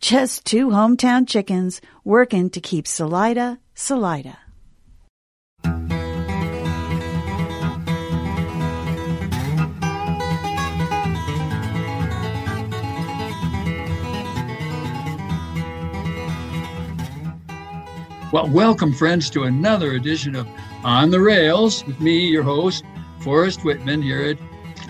just 0.00 0.44
two 0.44 0.68
hometown 0.68 1.26
chickens 1.26 1.80
working 2.04 2.50
to 2.50 2.60
keep 2.60 2.86
Salida, 2.86 3.58
Salida. 3.74 4.38
Well, 18.32 18.48
welcome, 18.48 18.92
friends, 18.92 19.30
to 19.30 19.44
another 19.44 19.92
edition 19.92 20.36
of 20.36 20.46
On 20.84 21.10
the 21.10 21.20
Rails 21.20 21.86
with 21.86 22.00
me, 22.00 22.26
your 22.26 22.42
host, 22.42 22.84
Forrest 23.20 23.64
Whitman, 23.64 24.02
here 24.02 24.20
at 24.22 24.38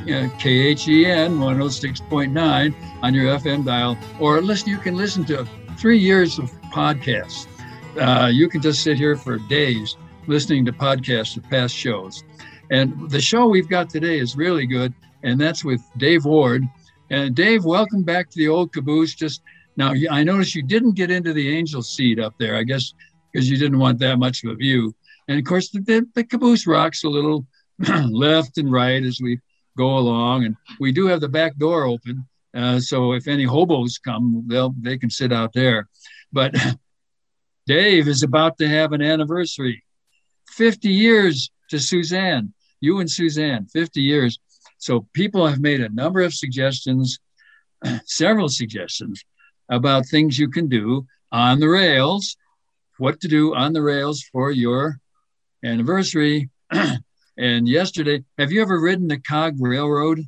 KHEN 0.06 1.38
106.9 1.38 2.74
on 3.02 3.14
your 3.14 3.38
FM 3.38 3.64
dial, 3.64 3.98
or 4.20 4.40
listen, 4.40 4.68
you 4.68 4.78
can 4.78 4.96
listen 4.96 5.24
to 5.26 5.46
three 5.76 5.98
years 5.98 6.38
of 6.38 6.50
podcasts. 6.72 7.46
Uh, 7.98 8.28
you 8.28 8.48
can 8.48 8.62
just 8.62 8.82
sit 8.82 8.96
here 8.96 9.16
for 9.16 9.38
days 9.38 9.96
listening 10.26 10.64
to 10.64 10.72
podcasts 10.72 11.36
of 11.36 11.42
past 11.50 11.74
shows. 11.74 12.22
And 12.70 13.10
the 13.10 13.20
show 13.20 13.46
we've 13.46 13.68
got 13.68 13.90
today 13.90 14.18
is 14.18 14.36
really 14.36 14.66
good, 14.66 14.94
and 15.22 15.40
that's 15.40 15.64
with 15.64 15.80
Dave 15.96 16.24
Ward. 16.24 16.64
And 17.10 17.34
Dave, 17.34 17.64
welcome 17.64 18.02
back 18.02 18.30
to 18.30 18.38
the 18.38 18.48
old 18.48 18.72
caboose. 18.72 19.14
Just 19.14 19.42
now, 19.76 19.92
I 20.10 20.22
noticed 20.22 20.54
you 20.54 20.62
didn't 20.62 20.92
get 20.92 21.10
into 21.10 21.32
the 21.32 21.56
angel 21.56 21.82
seat 21.82 22.18
up 22.18 22.34
there, 22.38 22.56
I 22.56 22.62
guess 22.62 22.92
because 23.36 23.50
you 23.50 23.58
didn't 23.58 23.78
want 23.78 23.98
that 23.98 24.18
much 24.18 24.42
of 24.44 24.50
a 24.50 24.54
view. 24.54 24.94
And 25.28 25.38
of 25.38 25.44
course, 25.44 25.68
the, 25.68 25.80
the, 25.80 26.06
the 26.14 26.24
caboose 26.24 26.66
rocks 26.66 27.04
a 27.04 27.08
little 27.08 27.46
left 28.08 28.56
and 28.56 28.72
right 28.72 29.02
as 29.02 29.20
we 29.20 29.38
go 29.76 29.98
along. 29.98 30.44
And 30.44 30.56
we 30.80 30.92
do 30.92 31.06
have 31.06 31.20
the 31.20 31.28
back 31.28 31.56
door 31.56 31.84
open. 31.84 32.26
Uh, 32.54 32.80
so 32.80 33.12
if 33.12 33.28
any 33.28 33.44
hobos 33.44 33.98
come, 33.98 34.44
they'll 34.46 34.74
they 34.80 34.96
can 34.98 35.10
sit 35.10 35.32
out 35.32 35.52
there. 35.52 35.88
But 36.32 36.54
Dave 37.66 38.08
is 38.08 38.22
about 38.22 38.58
to 38.58 38.68
have 38.68 38.92
an 38.92 39.02
anniversary. 39.02 39.84
50 40.50 40.88
years 40.88 41.50
to 41.70 41.78
Suzanne, 41.78 42.54
you 42.80 43.00
and 43.00 43.10
Suzanne, 43.10 43.66
50 43.66 44.00
years. 44.00 44.38
So 44.78 45.06
people 45.12 45.46
have 45.46 45.60
made 45.60 45.80
a 45.80 45.88
number 45.88 46.20
of 46.20 46.32
suggestions, 46.32 47.18
several 48.04 48.48
suggestions 48.48 49.24
about 49.68 50.06
things 50.06 50.38
you 50.38 50.48
can 50.48 50.68
do 50.68 51.06
on 51.32 51.60
the 51.60 51.68
rails, 51.68 52.36
what 52.98 53.20
to 53.20 53.28
do 53.28 53.54
on 53.54 53.72
the 53.72 53.82
rails 53.82 54.22
for 54.32 54.50
your 54.50 54.98
anniversary. 55.64 56.50
And 57.38 57.68
yesterday, 57.68 58.24
have 58.38 58.50
you 58.50 58.62
ever 58.62 58.80
ridden 58.80 59.08
the 59.08 59.18
Cog 59.18 59.56
Railroad 59.58 60.20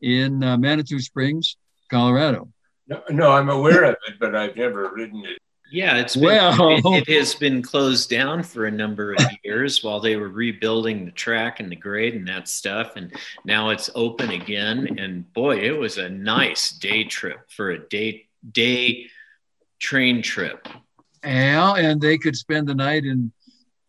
in 0.00 0.42
uh, 0.42 0.56
Manitou 0.56 0.98
Springs, 0.98 1.56
Colorado? 1.90 2.48
No, 2.88 3.02
no, 3.10 3.30
I'm 3.30 3.48
aware 3.48 3.84
of 3.84 3.96
it, 4.08 4.14
but 4.18 4.34
I've 4.34 4.56
never 4.56 4.90
ridden 4.94 5.24
it. 5.24 5.38
Yeah, 5.70 5.98
it's 5.98 6.16
been, 6.16 6.24
well, 6.24 6.94
it, 6.96 7.08
it, 7.08 7.18
has 7.18 7.34
been 7.34 7.60
closed 7.60 8.08
down 8.08 8.42
for 8.42 8.64
a 8.64 8.70
number 8.70 9.12
of 9.12 9.20
years 9.44 9.84
while 9.84 10.00
they 10.00 10.16
were 10.16 10.30
rebuilding 10.30 11.04
the 11.04 11.10
track 11.10 11.60
and 11.60 11.70
the 11.70 11.76
grade 11.76 12.14
and 12.14 12.26
that 12.26 12.48
stuff, 12.48 12.96
and 12.96 13.14
now 13.44 13.68
it's 13.68 13.90
open 13.94 14.30
again. 14.30 14.98
And 14.98 15.30
boy, 15.34 15.58
it 15.58 15.78
was 15.78 15.98
a 15.98 16.08
nice 16.08 16.72
day 16.72 17.04
trip 17.04 17.50
for 17.50 17.72
a 17.72 17.86
day 17.88 18.28
day 18.50 19.06
train 19.78 20.22
trip. 20.22 20.66
Yeah, 21.22 21.74
and 21.74 22.00
they 22.00 22.16
could 22.16 22.36
spend 22.36 22.66
the 22.66 22.74
night 22.74 23.04
in. 23.04 23.30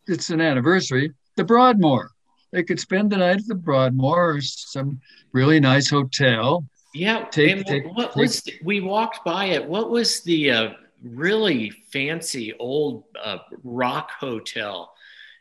It's 0.05 0.31
an 0.31 0.41
anniversary. 0.41 1.13
The 1.37 1.45
Broadmoor 1.45 2.11
they 2.51 2.63
could 2.63 2.79
spend 2.79 3.11
the 3.11 3.17
night 3.17 3.37
at 3.37 3.47
the 3.47 3.55
Broadmoor 3.55 4.35
or 4.35 4.41
some 4.41 4.99
really 5.31 5.59
nice 5.59 5.89
hotel. 5.89 6.65
Yeah. 6.93 7.25
Take, 7.25 7.65
take, 7.65 7.85
what 7.85 8.07
take, 8.07 8.15
was 8.15 8.41
the, 8.41 8.53
we 8.63 8.81
walked 8.81 9.23
by 9.23 9.45
it? 9.45 9.65
What 9.65 9.89
was 9.89 10.21
the 10.21 10.51
uh, 10.51 10.69
really 11.03 11.69
fancy 11.91 12.53
old 12.59 13.03
uh, 13.21 13.39
rock 13.63 14.11
hotel 14.19 14.93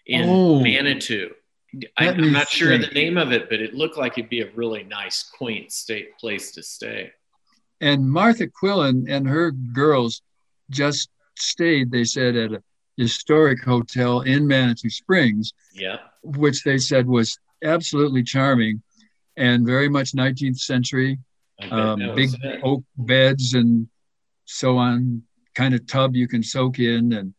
in 0.06 0.28
oh, 0.28 0.60
Manitou? 0.60 1.30
I, 1.96 2.06
am 2.06 2.32
not 2.32 2.48
sure 2.48 2.70
think. 2.70 2.88
the 2.88 2.94
name 2.94 3.18
of 3.18 3.32
it, 3.32 3.50
but 3.50 3.60
it 3.60 3.74
looked 3.74 3.98
like 3.98 4.16
it'd 4.16 4.30
be 4.30 4.40
a 4.40 4.50
really 4.54 4.84
nice, 4.84 5.22
quaint 5.22 5.70
state 5.70 6.16
place 6.18 6.52
to 6.52 6.62
stay. 6.62 7.12
And 7.80 8.10
Martha 8.10 8.46
Quillen 8.46 9.06
and 9.08 9.28
her 9.28 9.50
girls 9.50 10.22
just 10.70 11.10
stayed, 11.36 11.90
they 11.90 12.04
said, 12.04 12.36
at 12.36 12.52
a 12.52 12.62
historic 12.96 13.62
hotel 13.62 14.22
in 14.22 14.46
Manitou 14.46 14.90
Springs. 14.90 15.52
Yeah. 15.72 15.98
Which 16.22 16.62
they 16.64 16.78
said 16.78 17.06
was 17.06 17.38
absolutely 17.62 18.22
charming 18.22 18.82
and 19.36 19.66
very 19.66 19.88
much 19.88 20.12
19th 20.12 20.58
century. 20.58 21.18
Um, 21.70 22.14
big 22.14 22.30
oak 22.62 22.84
beds 22.96 23.54
and 23.54 23.88
so 24.44 24.76
on, 24.76 25.22
kind 25.54 25.74
of 25.74 25.86
tub 25.86 26.14
you 26.14 26.28
can 26.28 26.42
soak 26.42 26.78
in. 26.78 27.12
And 27.12 27.34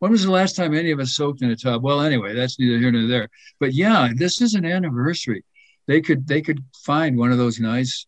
when 0.00 0.10
was 0.10 0.24
the 0.24 0.30
last 0.30 0.56
time 0.56 0.74
any 0.74 0.90
of 0.90 1.00
us 1.00 1.12
soaked 1.12 1.42
in 1.42 1.50
a 1.50 1.56
tub? 1.56 1.82
Well, 1.82 2.00
anyway, 2.00 2.34
that's 2.34 2.58
neither 2.58 2.78
here 2.78 2.90
nor 2.90 3.06
there. 3.06 3.28
But 3.60 3.72
yeah, 3.72 4.10
this 4.14 4.40
is 4.40 4.54
an 4.54 4.64
anniversary. 4.64 5.44
They 5.86 6.00
could 6.00 6.26
they 6.26 6.40
could 6.40 6.64
find 6.84 7.16
one 7.16 7.30
of 7.30 7.38
those 7.38 7.60
nice 7.60 8.06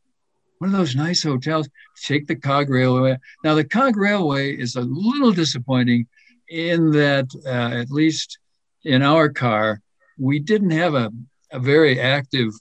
one 0.59 0.71
of 0.71 0.77
those 0.77 0.97
nice 0.97 1.23
hotels. 1.23 1.69
Take 2.03 2.27
the 2.27 2.37
Cog 2.37 2.71
Railway. 2.71 3.19
Now 3.45 3.55
the 3.55 3.65
Cog 3.65 3.97
Railway 3.97 4.57
is 4.57 4.77
a 4.77 4.81
little 4.81 5.33
disappointing 5.33 6.07
in 6.49 6.91
that, 6.93 7.27
uh, 7.45 7.81
at 7.81 7.91
least 7.91 8.39
in 8.85 9.03
our 9.03 9.29
car, 9.29 9.81
we 10.19 10.39
didn't 10.39 10.71
have 10.71 10.95
a, 10.95 11.13
a 11.53 11.59
very 11.59 12.01
active 12.01 12.53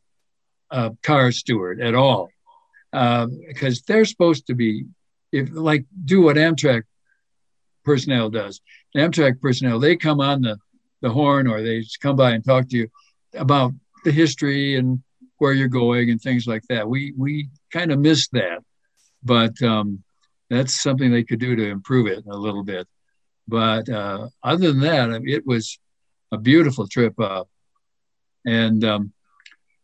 uh, 0.72 0.92
car 1.04 1.32
steward 1.32 1.82
at 1.82 1.96
all 1.96 2.30
because 2.92 3.82
they're 3.82 4.06
supposed 4.06 4.48
to 4.48 4.56
be, 4.56 4.86
if 5.32 5.50
like, 5.52 5.86
do 6.06 6.22
what 6.22 6.38
Amtrak 6.38 6.84
personnel 7.84 8.30
does. 8.30 8.62
Amtrak 8.96 9.42
personnel, 9.42 9.80
they 9.80 9.96
come 9.96 10.22
on 10.22 10.42
the, 10.42 10.58
the 11.02 11.10
horn 11.10 11.48
or 11.48 11.62
they 11.62 11.84
come 12.02 12.16
by 12.16 12.32
and 12.32 12.44
talk 12.44 12.70
to 12.70 12.78
you 12.78 12.88
about 13.34 13.74
the 14.06 14.12
history 14.12 14.78
and 14.78 15.04
where 15.38 15.54
you're 15.54 15.68
going 15.68 16.10
and 16.10 16.22
things 16.22 16.48
like 16.48 16.64
that. 16.70 16.88
We 16.88 17.14
we 17.18 17.50
kind 17.72 17.92
of 17.92 18.00
missed 18.00 18.32
that, 18.32 18.60
but 19.24 19.62
um, 19.62 20.04
that's 20.50 20.82
something 20.82 21.12
they 21.12 21.24
could 21.24 21.40
do 21.40 21.56
to 21.56 21.68
improve 21.68 22.08
it 22.08 22.24
a 22.26 22.38
little 22.38 22.64
bit. 22.64 22.88
But 23.48 23.90
uh, 23.90 24.30
other 24.42 24.72
than 24.72 24.80
that, 24.82 25.22
it 25.26 25.46
was 25.46 25.78
a 26.36 26.40
beautiful 26.40 26.88
trip 26.88 27.20
up. 27.20 27.50
And 28.46 28.84
um, 28.84 29.14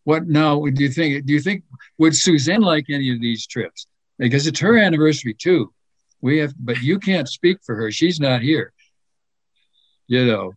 what 0.03 0.27
now 0.27 0.63
do 0.63 0.83
you 0.83 0.89
think? 0.89 1.25
Do 1.25 1.33
you 1.33 1.42
think 1.42 1.63
would 1.98 2.15
Suzanne 2.15 2.62
like 2.62 2.86
any 2.89 3.12
of 3.13 3.19
these 3.19 3.48
trips? 3.48 3.88
Because 4.18 4.45
it's 4.45 4.59
her 4.59 4.77
anniversary 4.77 5.33
too. 5.33 5.74
We 6.21 6.38
have, 6.39 6.53
but 6.59 6.81
you 6.81 7.00
can't 7.00 7.27
speak 7.27 7.57
for 7.65 7.75
her. 7.75 7.92
She's 7.92 8.19
not 8.19 8.42
here. 8.42 8.71
You 10.07 10.25
know. 10.25 10.53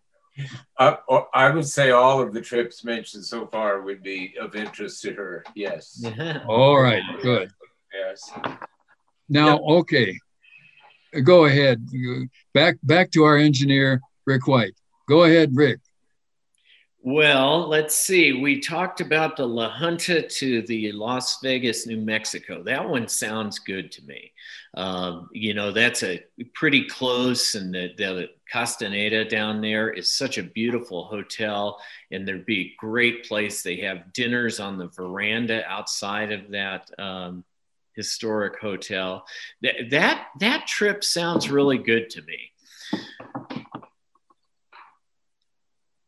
Uh, 0.76 0.96
I 1.32 1.49
would 1.50 1.67
say 1.67 1.93
all 1.93 2.20
of 2.20 2.35
the 2.35 2.41
trips 2.41 2.85
mentioned 2.85 3.25
so 3.25 3.46
far 3.46 3.81
would 3.81 4.02
be 4.02 4.35
of 4.38 4.56
interest 4.56 5.00
to 5.02 5.14
her. 5.14 5.44
Yes. 5.55 6.05
all 6.49 6.79
right. 6.79 7.02
Good. 7.23 7.50
Yes. 7.94 8.32
Now, 9.29 9.58
okay 9.61 10.19
go 11.23 11.44
ahead. 11.44 11.87
Back 12.52 12.76
back 12.82 13.11
to 13.12 13.25
our 13.25 13.37
engineer, 13.37 14.00
Rick 14.26 14.46
White. 14.46 14.75
Go 15.06 15.24
ahead, 15.24 15.54
Rick. 15.54 15.80
Well, 17.06 17.68
let's 17.68 17.94
see. 17.94 18.32
We 18.32 18.60
talked 18.60 19.02
about 19.02 19.36
the 19.36 19.46
La 19.46 19.68
Junta 19.68 20.22
to 20.22 20.62
the 20.62 20.90
Las 20.92 21.38
Vegas, 21.42 21.86
New 21.86 22.00
Mexico. 22.00 22.62
That 22.62 22.88
one 22.88 23.08
sounds 23.08 23.58
good 23.58 23.92
to 23.92 24.02
me. 24.06 24.32
Um, 24.74 25.28
you 25.34 25.52
know, 25.52 25.70
that's 25.70 26.02
a 26.02 26.24
pretty 26.54 26.86
close, 26.86 27.56
and 27.56 27.74
the, 27.74 27.92
the 27.98 28.30
Castaneda 28.50 29.26
down 29.26 29.60
there 29.60 29.90
is 29.90 30.10
such 30.10 30.38
a 30.38 30.42
beautiful 30.42 31.04
hotel, 31.04 31.78
and 32.10 32.26
there'd 32.26 32.46
be 32.46 32.60
a 32.60 32.74
great 32.78 33.28
place. 33.28 33.62
They 33.62 33.76
have 33.76 34.14
dinners 34.14 34.58
on 34.58 34.78
the 34.78 34.88
veranda 34.88 35.62
outside 35.68 36.32
of 36.32 36.50
that 36.52 36.90
um, 36.98 37.44
historic 37.94 38.58
hotel. 38.58 39.26
That, 39.60 39.90
that 39.90 40.28
that 40.40 40.66
trip 40.66 41.04
sounds 41.04 41.50
really 41.50 41.78
good 41.78 42.08
to 42.10 42.22
me. 42.22 42.50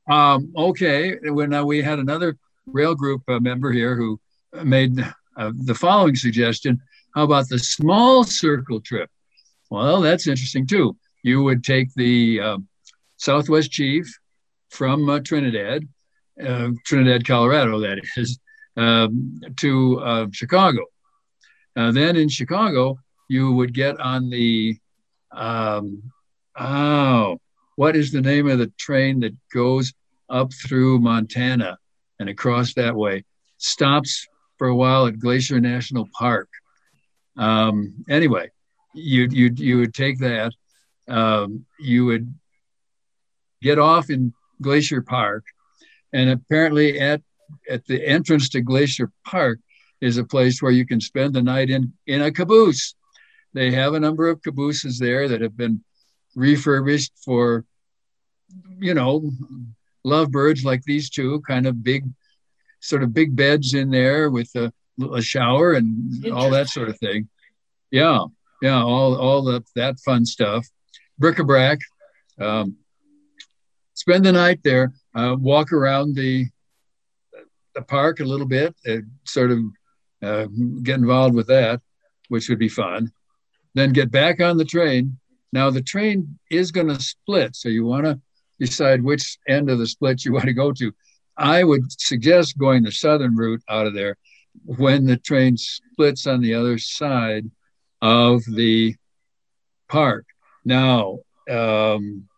Um, 0.09 0.53
okay, 0.57 1.17
when 1.23 1.53
uh, 1.53 1.65
we 1.65 1.83
had 1.83 1.99
another 1.99 2.37
rail 2.67 2.95
group 2.95 3.23
uh, 3.29 3.41
member 3.41 3.73
here 3.73 3.97
who 3.97 4.21
made 4.63 4.99
uh, 5.37 5.53
the 5.65 5.75
following 5.75 6.15
suggestion: 6.15 6.81
How 7.15 7.25
about 7.25 7.49
the 7.49 7.59
small 7.59 8.25
circle 8.25 8.81
trip? 8.81 9.11
Well, 9.71 10.01
that's 10.01 10.27
interesting 10.27 10.67
too. 10.67 10.97
You 11.23 11.43
would 11.43 11.65
take 11.65 11.93
the 11.95 12.41
um, 12.41 12.69
Southwest 13.17 13.73
Chief 13.73 14.07
from 14.71 15.09
uh, 15.09 15.21
Trinidad, 15.21 15.83
uh, 16.45 16.69
Trinidad, 16.85 17.27
Colorado, 17.27 17.81
that 17.81 17.99
is, 18.17 18.39
um, 18.77 19.41
to 19.57 20.01
uh, 20.01 20.27
Chicago. 20.31 20.85
then 21.75 22.15
in 22.15 22.29
Chicago, 22.29 22.99
you 23.29 23.53
would 23.53 23.75
get 23.75 23.99
on 23.99 24.31
the 24.31 24.79
um, 25.33 26.01
oh 26.57 27.41
what 27.77 27.95
is 27.95 28.11
the 28.11 28.23
name 28.23 28.49
of 28.49 28.59
the 28.59 28.73
train 28.79 29.21
that 29.21 29.37
goes 29.53 29.93
up 30.29 30.53
through 30.53 30.99
Montana 30.99 31.79
and 32.19 32.29
across 32.29 32.75
that 32.75 32.97
way? 32.97 33.25
Stops 33.59 34.27
for 34.59 34.67
a 34.67 34.75
while 34.75 35.07
at 35.07 35.19
Glacier 35.19 35.61
National 35.61 36.09
Park. 36.19 36.49
Um, 37.37 38.05
anyway, 38.09 38.51
you 38.95 39.29
you 39.31 39.51
you 39.55 39.79
would 39.79 39.95
take 39.95 40.19
that. 40.21 40.53
Um, 41.09 41.67
you 41.79 42.07
would 42.07 42.35
get 43.63 43.79
off 43.79 44.11
in 44.11 44.33
Glacier 44.61 45.03
Park, 45.03 45.45
and 46.13 46.31
apparently 46.31 46.99
at 46.99 47.23
at 47.71 47.87
the 47.87 48.05
entrance 48.07 48.49
to 48.51 48.61
Glacier 48.63 49.13
Park 49.25 49.61
is 50.01 50.17
a 50.17 50.25
place 50.25 50.61
where 50.61 50.73
you 50.73 50.87
can 50.87 51.01
spend 51.01 51.35
the 51.35 51.43
night 51.43 51.71
in 51.71 51.93
in 52.07 52.23
a 52.23 52.33
caboose. 52.33 52.95
They 53.53 53.71
have 53.73 53.95
a 53.95 54.01
number 54.01 54.29
of 54.29 54.43
cabooses 54.43 54.99
there 54.99 55.29
that 55.29 55.41
have 55.41 55.57
been 55.57 55.83
refurbished 56.37 57.13
for, 57.25 57.65
you 58.79 58.95
know, 58.95 59.33
lovebirds 60.05 60.65
like 60.65 60.83
these 60.85 61.11
two, 61.11 61.41
kind 61.41 61.67
of 61.67 61.83
big, 61.83 62.05
sort 62.79 63.03
of 63.03 63.13
big 63.13 63.35
beds 63.35 63.75
in 63.75 63.91
there 63.91 64.31
with 64.31 64.55
a, 64.55 64.73
a 65.13 65.21
shower 65.21 65.73
and 65.73 66.31
all 66.31 66.51
that 66.51 66.69
sort 66.69 66.89
of 66.89 66.99
thing. 66.99 67.29
Yeah, 67.91 68.21
yeah, 68.63 68.81
all 68.83 69.17
all 69.17 69.43
the, 69.43 69.65
that 69.75 69.99
fun 70.01 70.25
stuff. 70.25 70.67
Bric-a-brac. 71.19 71.79
Um, 72.41 72.77
spend 73.95 74.25
the 74.25 74.33
night 74.33 74.61
there. 74.63 74.93
Uh, 75.15 75.35
walk 75.39 75.73
around 75.73 76.15
the 76.15 76.47
the 77.75 77.83
park 77.83 78.21
a 78.21 78.25
little 78.25 78.47
bit. 78.47 78.75
Uh, 78.87 78.99
sort 79.25 79.51
of 79.51 79.59
uh, 80.23 80.47
get 80.83 80.99
involved 80.99 81.35
with 81.35 81.47
that, 81.47 81.81
which 82.29 82.49
would 82.49 82.59
be 82.59 82.69
fun. 82.69 83.11
Then 83.75 83.93
get 83.93 84.11
back 84.11 84.41
on 84.41 84.57
the 84.57 84.65
train 84.65 85.19
now 85.57 85.71
the 85.71 85.81
train 85.81 86.39
is 86.51 86.71
going 86.71 86.89
to 86.89 87.01
split, 87.01 87.57
so 87.57 87.71
you 87.71 87.87
want 87.87 88.05
to 88.05 88.21
decide 88.61 89.03
which 89.03 89.39
end 89.49 89.71
of 89.71 89.79
the 89.79 89.87
split 89.87 90.23
you 90.23 90.33
want 90.37 90.45
to 90.45 90.53
go 90.53 90.71
to. 90.71 90.93
I 91.39 91.65
would 91.65 91.91
suggest 91.99 92.59
going 92.59 92.83
the 92.83 92.93
southern 92.93 93.35
route 93.35 93.63
out 93.67 93.87
of 93.87 93.95
there 93.95 94.19
when 94.65 95.07
the 95.07 95.17
train 95.17 95.57
splits 95.57 96.27
on 96.27 96.43
the 96.43 96.53
other 96.53 96.77
side 96.77 97.51
of 98.03 98.43
the 98.45 98.97
park. 99.89 100.27
Now, 100.63 101.21
um, 101.51 102.29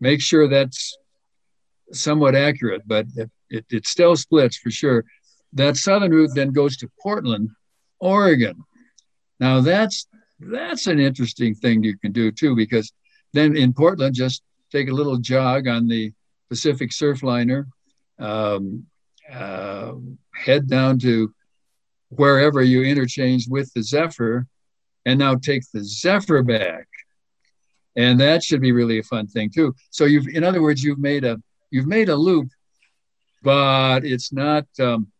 make 0.00 0.22
sure 0.22 0.48
that's 0.48 0.96
somewhat 1.92 2.34
accurate, 2.34 2.82
but 2.86 3.06
it, 3.16 3.30
it, 3.50 3.66
it 3.70 3.86
still 3.86 4.16
splits 4.16 4.56
for 4.56 4.70
sure. 4.70 5.04
That 5.52 5.76
southern 5.76 6.12
route 6.12 6.34
then 6.34 6.52
goes 6.52 6.78
to 6.78 6.90
Portland, 7.02 7.50
Oregon. 8.00 8.64
Now 9.38 9.60
that's 9.60 10.06
that's 10.50 10.86
an 10.86 10.98
interesting 10.98 11.54
thing 11.54 11.82
you 11.82 11.96
can 11.96 12.12
do 12.12 12.30
too, 12.32 12.56
because 12.56 12.92
then 13.32 13.56
in 13.56 13.72
Portland, 13.72 14.14
just 14.14 14.42
take 14.70 14.88
a 14.88 14.94
little 14.94 15.18
jog 15.18 15.68
on 15.68 15.88
the 15.88 16.12
Pacific 16.48 16.90
Surfliner, 16.90 17.66
um, 18.18 18.86
uh, 19.32 19.92
head 20.34 20.68
down 20.68 20.98
to 20.98 21.32
wherever 22.08 22.62
you 22.62 22.82
interchange 22.82 23.48
with 23.48 23.72
the 23.72 23.82
Zephyr, 23.82 24.46
and 25.06 25.18
now 25.18 25.34
take 25.34 25.62
the 25.72 25.82
Zephyr 25.82 26.42
back, 26.42 26.86
and 27.96 28.20
that 28.20 28.42
should 28.42 28.60
be 28.60 28.72
really 28.72 28.98
a 28.98 29.02
fun 29.02 29.26
thing 29.26 29.50
too. 29.50 29.74
So 29.90 30.04
you've, 30.04 30.28
in 30.28 30.44
other 30.44 30.62
words, 30.62 30.82
you've 30.82 30.98
made 30.98 31.24
a 31.24 31.40
you've 31.70 31.86
made 31.86 32.08
a 32.08 32.16
loop, 32.16 32.48
but 33.42 34.04
it's 34.04 34.32
not 34.32 34.66
um, 34.78 35.10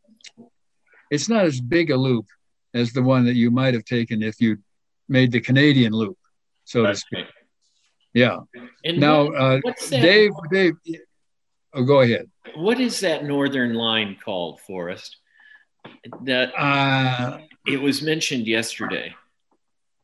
it's 1.11 1.29
not 1.29 1.45
as 1.45 1.61
big 1.61 1.91
a 1.91 1.97
loop 1.97 2.27
as 2.75 2.93
the 2.93 3.03
one 3.03 3.25
that 3.25 3.35
you 3.35 3.51
might 3.51 3.75
have 3.75 3.85
taken 3.85 4.23
if 4.23 4.41
you 4.41 4.59
made 5.13 5.31
the 5.31 5.41
Canadian 5.41 5.93
loop, 5.93 6.19
so 6.65 6.83
That's 6.83 7.03
to 7.03 7.07
speak. 7.07 7.27
Yeah. 8.15 8.41
And 8.85 8.99
now, 8.99 9.29
uh, 9.29 9.61
Dave, 9.89 10.33
Dave, 10.51 10.75
oh, 11.75 11.85
go 11.85 12.01
ahead. 12.01 12.29
What 12.57 12.81
is 12.81 13.01
that 13.01 13.25
northern 13.25 13.75
line 13.75 14.17
called, 14.23 14.61
Forrest? 14.61 15.17
That 16.23 16.53
uh, 16.59 17.39
it 17.67 17.81
was 17.81 18.03
mentioned 18.03 18.47
yesterday. 18.47 19.15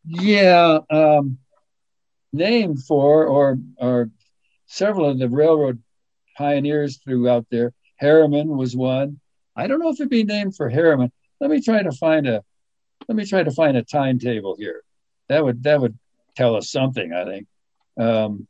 Yeah, 0.04 0.78
um, 0.90 1.38
named 2.32 2.82
for 2.84 3.26
or 3.26 3.58
or 3.76 4.10
several 4.66 5.10
of 5.10 5.18
the 5.18 5.28
railroad 5.28 5.82
pioneers 6.36 6.98
throughout 6.98 7.46
there. 7.50 7.72
Harriman 7.96 8.48
was 8.48 8.74
one. 8.74 9.20
I 9.54 9.66
don't 9.66 9.80
know 9.80 9.90
if 9.90 10.00
it'd 10.00 10.08
be 10.08 10.24
named 10.24 10.56
for 10.56 10.68
Harriman. 10.68 11.12
Let 11.40 11.50
me 11.50 11.60
try 11.60 11.82
to 11.82 11.92
find 11.92 12.26
a 12.26 12.42
let 13.08 13.16
me 13.16 13.24
try 13.24 13.42
to 13.42 13.50
find 13.52 13.76
a 13.76 13.82
timetable 13.82 14.56
here 14.58 14.82
that 15.28 15.44
would 15.44 15.62
that 15.64 15.80
would 15.80 15.98
tell 16.36 16.56
us 16.56 16.70
something, 16.70 17.12
I 17.12 17.24
think. 17.24 17.46
Um, 17.98 18.46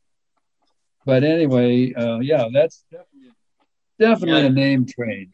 but 1.05 1.25
anyway, 1.25 1.93
uh, 1.95 2.19
yeah, 2.19 2.49
that's 2.53 2.85
definitely, 2.91 3.35
definitely 3.99 4.41
yeah. 4.43 4.47
a 4.47 4.51
name 4.51 4.87
train. 4.87 5.33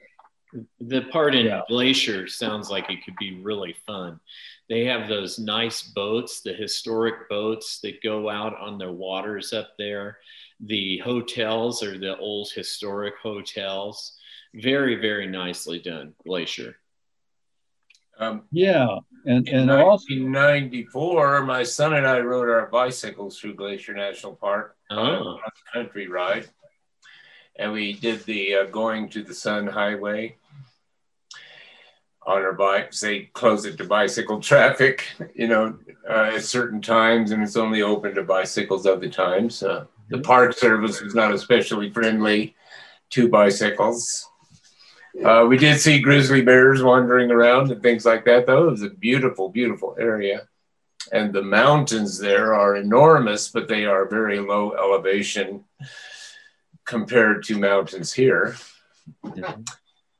The 0.81 1.03
part 1.03 1.35
in 1.35 1.47
yeah. 1.47 1.63
Glacier 1.69 2.29
sounds 2.29 2.71
like 2.71 2.89
it 2.89 3.05
could 3.05 3.17
be 3.19 3.41
really 3.43 3.75
fun. 3.87 4.21
They 4.69 4.85
have 4.85 5.09
those 5.09 5.39
nice 5.39 5.83
boats, 5.83 6.43
the 6.43 6.53
historic 6.53 7.29
boats 7.29 7.81
that 7.81 8.03
go 8.03 8.31
out 8.31 8.57
on 8.59 8.79
the 8.79 8.93
waters 8.93 9.53
up 9.53 9.71
there. 9.79 10.19
The 10.61 10.99
hotels 10.99 11.83
are 11.83 11.99
the 11.99 12.17
old 12.19 12.51
historic 12.55 13.15
hotels. 13.21 14.17
Very, 14.55 14.95
very 14.95 15.27
nicely 15.27 15.81
done, 15.81 16.15
Glacier. 16.25 16.77
Um, 18.19 18.43
yeah, 18.53 18.99
and 19.27 19.49
in 19.49 19.69
and 19.69 19.69
1994, 19.69 21.35
also, 21.35 21.47
my 21.47 21.63
son 21.63 21.95
and 21.95 22.07
I 22.07 22.21
rode 22.21 22.49
our 22.49 22.67
bicycles 22.67 23.39
through 23.39 23.55
Glacier 23.55 23.95
National 23.95 24.35
Park 24.35 24.77
oh. 24.91 24.97
on 24.97 25.39
a 25.39 25.73
country 25.73 26.09
ride, 26.09 26.49
and 27.57 27.73
we 27.73 27.95
did 27.95 28.25
the 28.25 28.55
uh, 28.55 28.65
going 28.65 29.09
to 29.11 29.23
the 29.23 29.35
Sun 29.35 29.67
Highway 29.67 30.37
on 32.27 32.43
our 32.43 32.53
bikes. 32.53 33.01
They 33.01 33.31
close 33.33 33.65
it 33.65 33.79
to 33.79 33.85
bicycle 33.85 34.41
traffic, 34.43 35.07
you 35.35 35.49
know, 35.49 35.79
uh, 36.09 36.33
at 36.35 36.45
certain 36.45 36.81
times, 36.81 37.31
and 37.31 37.43
it's 37.43 37.57
only 37.57 37.83
open 37.83 38.15
to 38.15 38.23
bicycles 38.23 38.87
other 38.87 39.09
times. 39.09 39.63
Uh, 39.63 39.87
the 40.11 40.19
Park 40.19 40.53
Service 40.53 41.01
was 41.01 41.15
not 41.15 41.33
especially 41.33 41.91
friendly 41.91 42.55
to 43.11 43.29
bicycles. 43.29 44.29
Uh, 45.23 45.47
we 45.47 45.57
did 45.57 45.79
see 45.79 46.01
grizzly 46.01 46.43
bears 46.43 46.83
wandering 46.83 47.31
around 47.31 47.71
and 47.71 47.83
things 47.83 48.05
like 48.05 48.25
that, 48.25 48.47
though. 48.47 48.69
It 48.69 48.73
was 48.73 48.83
a 48.83 48.91
beautiful, 48.91 49.49
beautiful 49.49 49.97
area. 49.99 50.49
And 51.13 51.33
the 51.33 51.43
mountains 51.43 52.19
there 52.19 52.55
are 52.55 52.77
enormous, 52.77 53.49
but 53.49 53.69
they 53.69 53.85
are 53.85 54.09
very 54.09 54.41
low 54.41 54.73
elevation 54.73 55.65
compared 56.85 57.45
to 57.45 57.59
mountains 57.59 58.13
here. 58.13 58.57
Mm-hmm. 59.25 59.63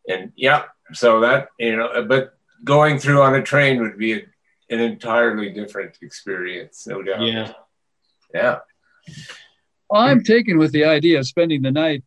And 0.09 0.33
yeah, 0.37 0.65
so 0.93 1.21
that, 1.21 1.49
you 1.59 1.77
know, 1.77 2.05
but 2.07 2.39
going 2.63 2.99
through 2.99 3.23
on 3.23 3.35
a 3.35 3.43
train 3.43 3.81
would 3.81 3.99
be 3.99 4.13
a, 4.13 4.23
an 4.71 4.81
entirely 4.81 5.51
different 5.51 5.99
experience, 6.03 6.87
no 6.87 7.03
doubt. 7.03 7.23
Yeah. 7.23 7.53
Yeah. 8.33 8.59
Well, 9.89 10.03
I'm 10.03 10.23
taken 10.23 10.59
with 10.59 10.73
the 10.73 10.85
idea 10.85 11.19
of 11.19 11.27
spending 11.27 11.63
the 11.63 11.71
night 11.71 12.05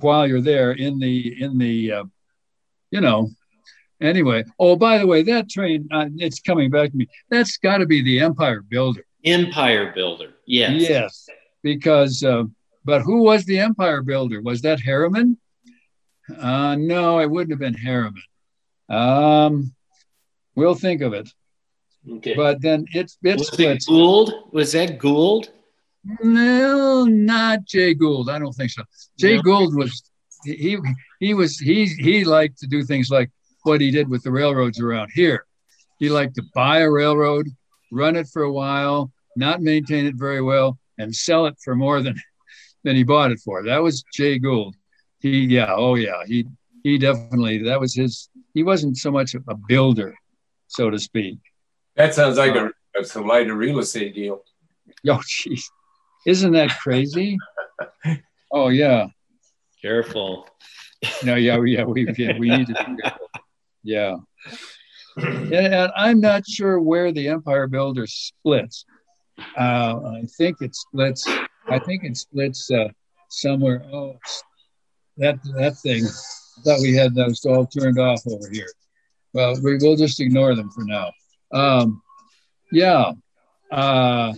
while 0.00 0.26
you're 0.26 0.40
there 0.40 0.72
in 0.72 0.98
the 0.98 1.42
in 1.42 1.58
the 1.58 1.92
uh, 1.92 2.04
you 2.90 3.00
know 3.00 3.28
anyway 4.00 4.42
oh 4.58 4.74
by 4.76 4.98
the 4.98 5.06
way 5.06 5.22
that 5.22 5.48
train 5.48 5.88
uh, 5.92 6.06
it's 6.16 6.40
coming 6.40 6.70
back 6.70 6.90
to 6.90 6.96
me 6.96 7.06
that's 7.30 7.58
got 7.58 7.78
to 7.78 7.86
be 7.86 8.02
the 8.02 8.20
empire 8.20 8.62
builder 8.62 9.04
empire 9.24 9.92
builder 9.94 10.30
yes 10.46 10.88
yes 10.88 11.26
because 11.62 12.22
uh, 12.24 12.44
but 12.84 13.02
who 13.02 13.22
was 13.22 13.44
the 13.44 13.58
empire 13.58 14.02
builder 14.02 14.40
was 14.40 14.62
that 14.62 14.80
harriman 14.80 15.36
Uh, 16.38 16.76
no, 16.78 17.18
it 17.18 17.28
wouldn't 17.28 17.50
have 17.50 17.58
been 17.58 17.74
Harriman. 17.74 18.22
Um, 18.88 19.74
we'll 20.54 20.76
think 20.76 21.02
of 21.02 21.12
it. 21.12 21.28
Okay. 22.08 22.34
But 22.34 22.62
then 22.62 22.86
it's 22.94 23.18
it's 23.22 23.50
was 23.50 23.60
it 23.60 23.84
Gould? 23.86 24.30
Was 24.52 24.72
that 24.72 24.98
Gould? 24.98 25.50
No, 26.04 27.04
not 27.04 27.64
Jay 27.64 27.94
Gould. 27.94 28.28
I 28.28 28.38
don't 28.38 28.52
think 28.52 28.70
so. 28.70 28.82
Jay 29.18 29.36
no. 29.36 29.42
Gould 29.42 29.74
was 29.76 30.10
he 30.44 30.78
he 31.20 31.34
was 31.34 31.58
he 31.58 31.86
he 31.86 32.24
liked 32.24 32.58
to 32.58 32.66
do 32.66 32.82
things 32.82 33.10
like 33.10 33.30
what 33.62 33.80
he 33.80 33.90
did 33.90 34.08
with 34.08 34.22
the 34.22 34.32
railroads 34.32 34.80
around 34.80 35.10
here. 35.14 35.46
He 35.98 36.10
liked 36.10 36.34
to 36.36 36.42
buy 36.54 36.80
a 36.80 36.90
railroad, 36.90 37.46
run 37.92 38.16
it 38.16 38.26
for 38.26 38.42
a 38.42 38.52
while, 38.52 39.12
not 39.36 39.62
maintain 39.62 40.06
it 40.06 40.16
very 40.16 40.42
well, 40.42 40.78
and 40.98 41.14
sell 41.14 41.46
it 41.46 41.56
for 41.62 41.76
more 41.76 42.02
than 42.02 42.16
than 42.84 42.96
he 42.96 43.04
bought 43.04 43.30
it 43.30 43.38
for. 43.38 43.62
That 43.62 43.82
was 43.82 44.04
Jay 44.12 44.38
Gould. 44.38 44.74
He 45.20 45.44
yeah, 45.44 45.72
oh 45.72 45.94
yeah, 45.94 46.24
he 46.26 46.46
he 46.82 46.98
definitely 46.98 47.62
that 47.64 47.80
was 47.80 47.94
his. 47.94 48.28
He 48.54 48.64
wasn't 48.64 48.98
so 48.98 49.10
much 49.10 49.34
a 49.34 49.54
builder, 49.68 50.14
so 50.66 50.90
to 50.90 50.98
speak. 50.98 51.38
That 51.96 52.14
sounds 52.14 52.36
like 52.38 52.56
uh, 52.56 52.70
a, 52.96 53.00
a 53.00 53.04
Salida 53.04 53.54
real 53.54 53.78
estate 53.78 54.14
deal. 54.14 54.44
Oh, 55.08 55.20
jeez. 55.26 55.64
Isn't 56.26 56.52
that 56.52 56.70
crazy? 56.78 57.36
oh, 58.52 58.68
yeah. 58.68 59.06
Careful. 59.80 60.48
No, 61.24 61.34
yeah, 61.34 61.60
yeah, 61.64 61.84
we, 61.84 62.06
yeah, 62.16 62.38
we 62.38 62.50
need 62.50 62.66
to 62.68 62.74
be 62.74 63.02
careful. 63.02 63.28
Yeah. 63.82 64.16
And, 65.16 65.52
and, 65.52 65.92
I'm 65.96 66.20
not 66.20 66.46
sure 66.46 66.80
where 66.80 67.12
the 67.12 67.28
Empire 67.28 67.66
Builder 67.66 68.06
splits. 68.06 68.84
Uh, 69.58 70.00
I 70.04 70.22
think 70.38 70.58
it 70.60 70.74
splits. 70.74 71.28
I 71.68 71.78
think 71.80 72.04
it 72.04 72.16
splits 72.16 72.70
uh, 72.70 72.88
somewhere. 73.28 73.82
Oh, 73.92 74.18
that 75.16 75.38
that 75.56 75.76
thing. 75.78 76.04
I 76.04 76.62
thought 76.62 76.80
we 76.80 76.94
had 76.94 77.14
those 77.14 77.44
all 77.44 77.66
turned 77.66 77.98
off 77.98 78.20
over 78.26 78.48
here. 78.50 78.68
Well, 79.32 79.56
we 79.62 79.76
will 79.78 79.96
just 79.96 80.20
ignore 80.20 80.54
them 80.54 80.70
for 80.70 80.84
now. 80.84 81.12
Um, 81.52 82.02
yeah. 82.70 83.12
Uh, 83.70 84.34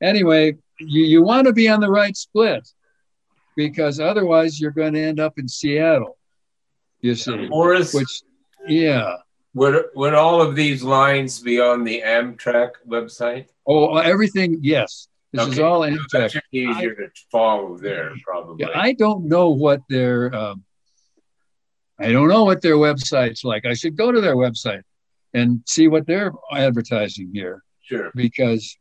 anyway, 0.00 0.56
you, 0.78 1.04
you 1.04 1.22
want 1.22 1.46
to 1.46 1.52
be 1.52 1.68
on 1.68 1.80
the 1.80 1.90
right 1.90 2.16
split 2.16 2.68
because 3.56 4.00
otherwise 4.00 4.60
you're 4.60 4.70
going 4.70 4.94
to 4.94 5.00
end 5.00 5.20
up 5.20 5.38
in 5.38 5.48
Seattle. 5.48 6.16
You 7.00 7.14
see, 7.14 7.48
Morris, 7.48 7.94
which, 7.94 8.22
yeah. 8.66 9.16
Would, 9.54 9.86
would 9.94 10.14
all 10.14 10.40
of 10.42 10.54
these 10.54 10.82
lines 10.82 11.40
be 11.40 11.60
on 11.60 11.84
the 11.84 12.02
Amtrak 12.04 12.70
website? 12.86 13.46
Oh, 13.66 13.96
everything, 13.96 14.58
yes. 14.62 15.08
This 15.32 15.42
okay. 15.42 15.52
is 15.52 15.58
all 15.58 15.80
Amtrak. 15.80 16.08
That's 16.12 16.36
easier 16.52 16.92
I, 16.92 17.04
to 17.04 17.10
follow 17.30 17.76
there, 17.76 18.12
probably. 18.24 18.66
Yeah, 18.66 18.72
I 18.74 18.92
don't 18.92 19.26
know 19.26 19.50
what 19.50 19.80
their 19.88 20.34
um, 20.34 20.64
I 21.98 22.12
don't 22.12 22.28
know 22.28 22.44
what 22.44 22.62
their 22.62 22.76
website's 22.76 23.42
like. 23.42 23.66
I 23.66 23.74
should 23.74 23.96
go 23.96 24.12
to 24.12 24.20
their 24.20 24.36
website 24.36 24.82
and 25.34 25.62
see 25.66 25.88
what 25.88 26.06
they're 26.06 26.32
advertising 26.52 27.30
here. 27.34 27.62
Sure. 27.82 28.12
Because, 28.14 28.76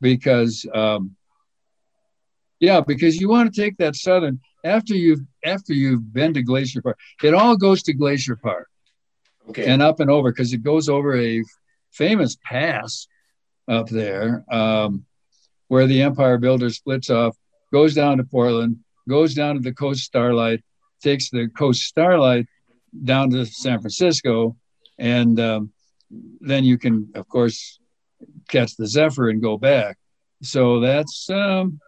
because, 0.00 0.66
um, 0.74 1.16
yeah, 2.62 2.80
because 2.80 3.20
you 3.20 3.28
want 3.28 3.52
to 3.52 3.60
take 3.60 3.76
that 3.78 3.96
southern 3.96 4.40
after 4.64 4.94
you've 4.94 5.18
after 5.44 5.74
you've 5.74 6.12
been 6.12 6.32
to 6.34 6.42
Glacier 6.44 6.80
Park. 6.80 6.96
It 7.20 7.34
all 7.34 7.56
goes 7.56 7.82
to 7.82 7.92
Glacier 7.92 8.36
Park. 8.36 8.68
Okay. 9.48 9.66
And 9.66 9.82
up 9.82 9.98
and 9.98 10.08
over 10.08 10.30
because 10.30 10.52
it 10.52 10.62
goes 10.62 10.88
over 10.88 11.18
a 11.18 11.42
famous 11.90 12.38
pass 12.44 13.08
up 13.66 13.88
there 13.88 14.44
um, 14.48 15.04
where 15.66 15.88
the 15.88 16.02
Empire 16.02 16.38
Builder 16.38 16.70
splits 16.70 17.10
off, 17.10 17.36
goes 17.72 17.94
down 17.94 18.18
to 18.18 18.24
Portland, 18.24 18.78
goes 19.08 19.34
down 19.34 19.56
to 19.56 19.60
the 19.60 19.74
Coast 19.74 20.04
Starlight, 20.04 20.62
takes 21.02 21.30
the 21.30 21.48
Coast 21.48 21.82
Starlight 21.82 22.46
down 23.02 23.30
to 23.30 23.44
San 23.44 23.80
Francisco, 23.80 24.56
and 24.98 25.40
um, 25.40 25.72
then 26.40 26.62
you 26.62 26.78
can, 26.78 27.10
of 27.16 27.28
course, 27.28 27.80
catch 28.48 28.76
the 28.76 28.86
Zephyr 28.86 29.30
and 29.30 29.42
go 29.42 29.58
back. 29.58 29.98
So 30.42 30.78
that's 30.78 31.28
um, 31.28 31.80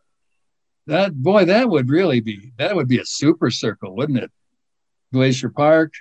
that 0.86 1.14
boy. 1.14 1.44
That 1.46 1.68
would 1.68 1.88
really 1.88 2.20
be 2.20 2.52
that 2.58 2.74
would 2.74 2.88
be 2.88 2.98
a 2.98 3.04
super 3.04 3.50
circle, 3.50 3.94
wouldn't 3.96 4.18
it? 4.18 4.30
Glacier 5.12 5.50
Park, 5.50 5.92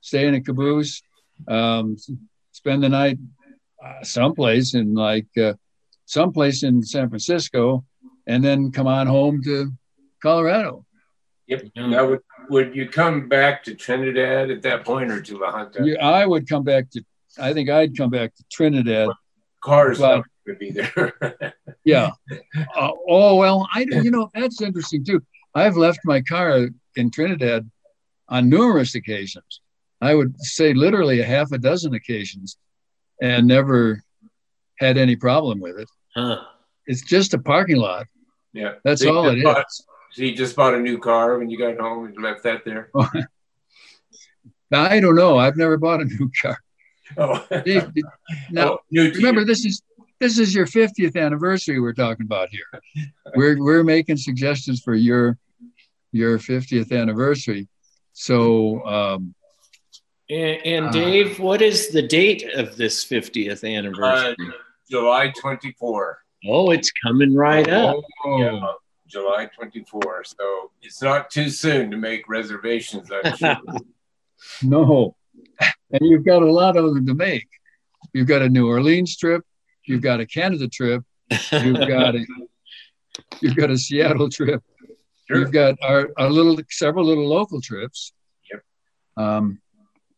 stay 0.00 0.26
in 0.26 0.34
a 0.34 0.40
caboose, 0.40 1.02
um, 1.48 1.96
spend 2.52 2.82
the 2.82 2.88
night 2.88 3.18
uh, 3.84 4.02
someplace 4.02 4.74
in 4.74 4.94
like 4.94 5.26
uh, 5.36 5.54
someplace 6.06 6.62
in 6.62 6.82
San 6.82 7.08
Francisco, 7.08 7.84
and 8.26 8.44
then 8.44 8.70
come 8.72 8.86
on 8.86 9.06
home 9.06 9.42
to 9.44 9.72
Colorado. 10.22 10.84
Yep, 11.46 11.62
that 11.74 12.08
would 12.08 12.20
would 12.48 12.76
you 12.76 12.88
come 12.88 13.28
back 13.28 13.64
to 13.64 13.74
Trinidad 13.74 14.50
at 14.50 14.62
that 14.62 14.84
point 14.84 15.10
or 15.10 15.20
to 15.20 15.38
La 15.38 15.50
Junta? 15.52 15.84
Yeah, 15.84 16.04
I 16.06 16.26
would 16.26 16.48
come 16.48 16.62
back 16.62 16.90
to. 16.90 17.02
I 17.38 17.52
think 17.52 17.70
I'd 17.70 17.96
come 17.96 18.10
back 18.10 18.34
to 18.36 18.44
Trinidad. 18.50 19.08
Well, 19.08 19.18
cars 19.62 19.98
but, 19.98 20.24
would 20.50 20.58
be 20.58 20.70
there. 20.70 21.54
yeah. 21.84 22.10
Uh, 22.76 22.90
oh 23.08 23.36
well, 23.36 23.68
I 23.72 23.86
you 23.88 24.10
know 24.10 24.30
that's 24.34 24.60
interesting 24.60 25.04
too. 25.04 25.22
I've 25.54 25.76
left 25.76 26.00
my 26.04 26.20
car 26.20 26.68
in 26.96 27.10
Trinidad 27.10 27.70
on 28.28 28.48
numerous 28.48 28.94
occasions. 28.94 29.60
I 30.00 30.14
would 30.14 30.38
say 30.40 30.72
literally 30.72 31.20
a 31.20 31.24
half 31.24 31.52
a 31.52 31.58
dozen 31.58 31.94
occasions, 31.94 32.56
and 33.20 33.46
never 33.46 34.02
had 34.78 34.96
any 34.96 35.16
problem 35.16 35.60
with 35.60 35.78
it. 35.78 35.88
Huh. 36.14 36.42
It's 36.86 37.02
just 37.02 37.34
a 37.34 37.38
parking 37.38 37.76
lot. 37.76 38.06
Yeah, 38.52 38.74
that's 38.82 39.04
all 39.04 39.28
it 39.28 39.42
bought, 39.44 39.66
is. 39.68 39.84
So 40.12 40.22
you 40.22 40.34
just 40.34 40.56
bought 40.56 40.74
a 40.74 40.80
new 40.80 40.98
car 40.98 41.38
when 41.38 41.50
you 41.50 41.58
got 41.58 41.78
home 41.78 42.06
and 42.06 42.20
left 42.20 42.42
that 42.42 42.64
there? 42.64 42.90
I 44.72 45.00
don't 45.00 45.14
know. 45.14 45.38
I've 45.38 45.56
never 45.56 45.76
bought 45.76 46.00
a 46.00 46.04
new 46.04 46.30
car. 46.40 46.58
Oh. 47.16 47.46
now, 48.50 48.72
oh, 48.72 48.78
remember, 48.90 49.44
this 49.44 49.64
is 49.64 49.82
this 50.20 50.38
is 50.38 50.54
your 50.54 50.66
50th 50.66 51.16
anniversary 51.16 51.80
we're 51.80 51.94
talking 51.94 52.26
about 52.26 52.48
here. 52.50 53.06
We're 53.34 53.58
we're 53.58 53.84
making 53.84 54.18
suggestions 54.18 54.82
for 54.82 54.94
your 54.94 55.38
your 56.12 56.38
50th 56.38 56.92
anniversary. 56.92 57.68
So 58.12 58.84
um, 58.84 59.34
and, 60.30 60.60
and 60.64 60.86
uh, 60.86 60.90
Dave, 60.92 61.40
what 61.40 61.60
is 61.60 61.88
the 61.88 62.02
date 62.02 62.44
of 62.54 62.76
this 62.76 63.04
50th 63.04 63.68
anniversary? 63.68 64.36
Uh, 64.40 64.52
July 64.88 65.32
24. 65.40 66.18
Oh, 66.46 66.70
it's 66.70 66.92
coming 67.04 67.34
right 67.34 67.68
up. 67.68 67.96
Oh. 68.24 68.38
Yeah. 68.38 68.72
July 69.08 69.48
24. 69.56 70.24
So 70.24 70.70
it's 70.82 71.02
not 71.02 71.30
too 71.30 71.50
soon 71.50 71.90
to 71.90 71.96
make 71.96 72.28
reservations, 72.28 73.10
I'm 73.10 73.36
sure. 73.36 73.56
no. 74.62 75.16
And 75.90 76.00
you've 76.02 76.24
got 76.24 76.42
a 76.42 76.50
lot 76.50 76.76
of 76.76 76.94
them 76.94 77.06
to 77.06 77.14
make. 77.14 77.48
You've 78.12 78.28
got 78.28 78.42
a 78.42 78.48
New 78.48 78.68
Orleans 78.68 79.16
trip, 79.16 79.44
you've 79.90 80.02
got 80.02 80.20
a 80.20 80.26
Canada 80.26 80.68
trip, 80.68 81.04
you've 81.52 81.88
got 81.88 82.14
a 82.14 82.24
you've 83.40 83.56
got 83.56 83.70
a 83.70 83.78
Seattle 83.78 84.30
trip. 84.30 84.62
Sure. 85.28 85.38
You've 85.38 85.52
got 85.52 85.76
our, 85.82 86.10
our 86.16 86.30
little 86.30 86.58
several 86.70 87.04
little 87.04 87.28
local 87.28 87.60
trips. 87.60 88.12
Yep. 88.50 88.62
Um, 89.16 89.60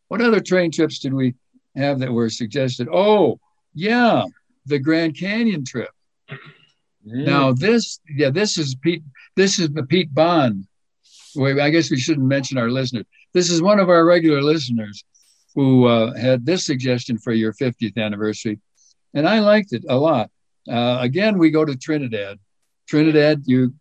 what 0.08 0.20
other 0.20 0.40
train 0.40 0.70
trips 0.70 0.98
did 0.98 1.12
we 1.12 1.34
have 1.76 1.98
that 2.00 2.12
were 2.12 2.30
suggested? 2.30 2.88
Oh, 2.92 3.40
yeah, 3.74 4.24
the 4.66 4.78
Grand 4.78 5.18
Canyon 5.18 5.64
trip. 5.64 5.90
Mm. 6.30 7.26
Now 7.26 7.52
this, 7.52 8.00
yeah, 8.08 8.30
this 8.30 8.58
is 8.58 8.74
Pete. 8.74 9.02
This 9.36 9.58
is 9.58 9.70
the 9.70 9.82
Pete 9.82 10.14
Bond. 10.14 10.66
Wait, 11.34 11.58
I 11.58 11.70
guess 11.70 11.90
we 11.90 11.98
shouldn't 11.98 12.26
mention 12.26 12.58
our 12.58 12.70
listener. 12.70 13.04
This 13.32 13.50
is 13.50 13.62
one 13.62 13.80
of 13.80 13.88
our 13.88 14.04
regular 14.04 14.42
listeners 14.42 15.02
who 15.54 15.86
uh, 15.86 16.14
had 16.14 16.44
this 16.44 16.64
suggestion 16.64 17.18
for 17.18 17.32
your 17.32 17.52
50th 17.52 17.96
anniversary, 17.96 18.58
and 19.14 19.28
I 19.28 19.40
liked 19.40 19.72
it 19.72 19.84
a 19.88 19.96
lot. 19.96 20.30
Uh, 20.68 20.98
again, 21.00 21.38
we 21.38 21.50
go 21.50 21.64
to 21.64 21.76
Trinidad. 21.76 22.38
Trinidad, 22.88 23.42
you 23.46 23.74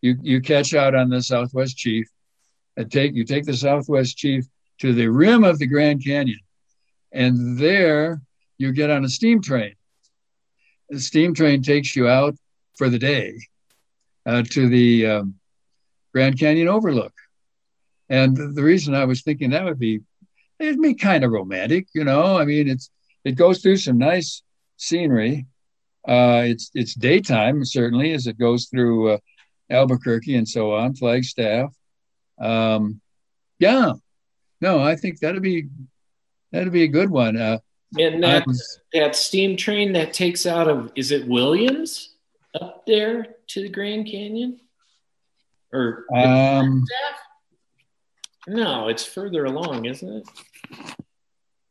you 0.00 0.16
you 0.22 0.40
catch 0.40 0.74
out 0.74 0.94
on 0.94 1.08
the 1.08 1.22
Southwest 1.22 1.76
Chief, 1.76 2.08
and 2.76 2.90
take 2.90 3.14
you 3.14 3.24
take 3.24 3.44
the 3.44 3.56
Southwest 3.56 4.16
Chief 4.16 4.44
to 4.78 4.92
the 4.92 5.08
rim 5.08 5.44
of 5.44 5.58
the 5.58 5.66
Grand 5.66 6.04
Canyon, 6.04 6.40
and 7.12 7.58
there 7.58 8.20
you 8.58 8.72
get 8.72 8.90
on 8.90 9.04
a 9.04 9.08
steam 9.08 9.40
train 9.42 9.74
the 10.88 11.00
steam 11.00 11.34
train 11.34 11.62
takes 11.62 11.96
you 11.96 12.08
out 12.08 12.36
for 12.76 12.88
the 12.88 12.98
day 12.98 13.34
uh, 14.24 14.42
to 14.50 14.68
the 14.68 15.06
um, 15.06 15.34
Grand 16.12 16.38
Canyon 16.38 16.68
Overlook. 16.68 17.12
And 18.08 18.36
the 18.36 18.62
reason 18.62 18.94
I 18.94 19.04
was 19.04 19.22
thinking 19.22 19.50
that 19.50 19.64
would 19.64 19.78
be, 19.78 20.00
it'd 20.58 20.80
be 20.80 20.94
kind 20.94 21.24
of 21.24 21.32
romantic, 21.32 21.88
you 21.92 22.04
know. 22.04 22.38
I 22.38 22.44
mean, 22.44 22.68
it's 22.68 22.90
it 23.24 23.32
goes 23.32 23.60
through 23.60 23.78
some 23.78 23.98
nice 23.98 24.42
scenery. 24.76 25.46
Uh, 26.06 26.42
it's 26.44 26.70
it's 26.74 26.94
daytime 26.94 27.64
certainly 27.64 28.12
as 28.12 28.26
it 28.26 28.38
goes 28.38 28.66
through 28.66 29.14
uh, 29.14 29.18
Albuquerque 29.70 30.36
and 30.36 30.48
so 30.48 30.72
on, 30.72 30.94
Flagstaff. 30.94 31.74
Um, 32.38 33.00
yeah, 33.58 33.92
no, 34.60 34.80
I 34.80 34.96
think 34.96 35.20
that'd 35.20 35.42
be 35.42 35.68
that'd 36.52 36.72
be 36.72 36.84
a 36.84 36.88
good 36.88 37.10
one. 37.10 37.36
Uh, 37.36 37.58
and 37.98 38.22
that 38.22 38.46
was, 38.46 38.80
that 38.92 39.16
steam 39.16 39.56
train 39.56 39.92
that 39.92 40.12
takes 40.12 40.46
out 40.46 40.68
of 40.68 40.92
is 40.96 41.10
it 41.10 41.26
Williams 41.26 42.14
up 42.60 42.84
there 42.86 43.36
to 43.48 43.62
the 43.62 43.68
Grand 43.68 44.06
Canyon? 44.06 44.60
Or 45.72 46.04
um, 46.14 46.84
No, 48.46 48.88
it's 48.88 49.04
further 49.04 49.44
along, 49.44 49.86
isn't 49.86 50.12
it? 50.12 50.28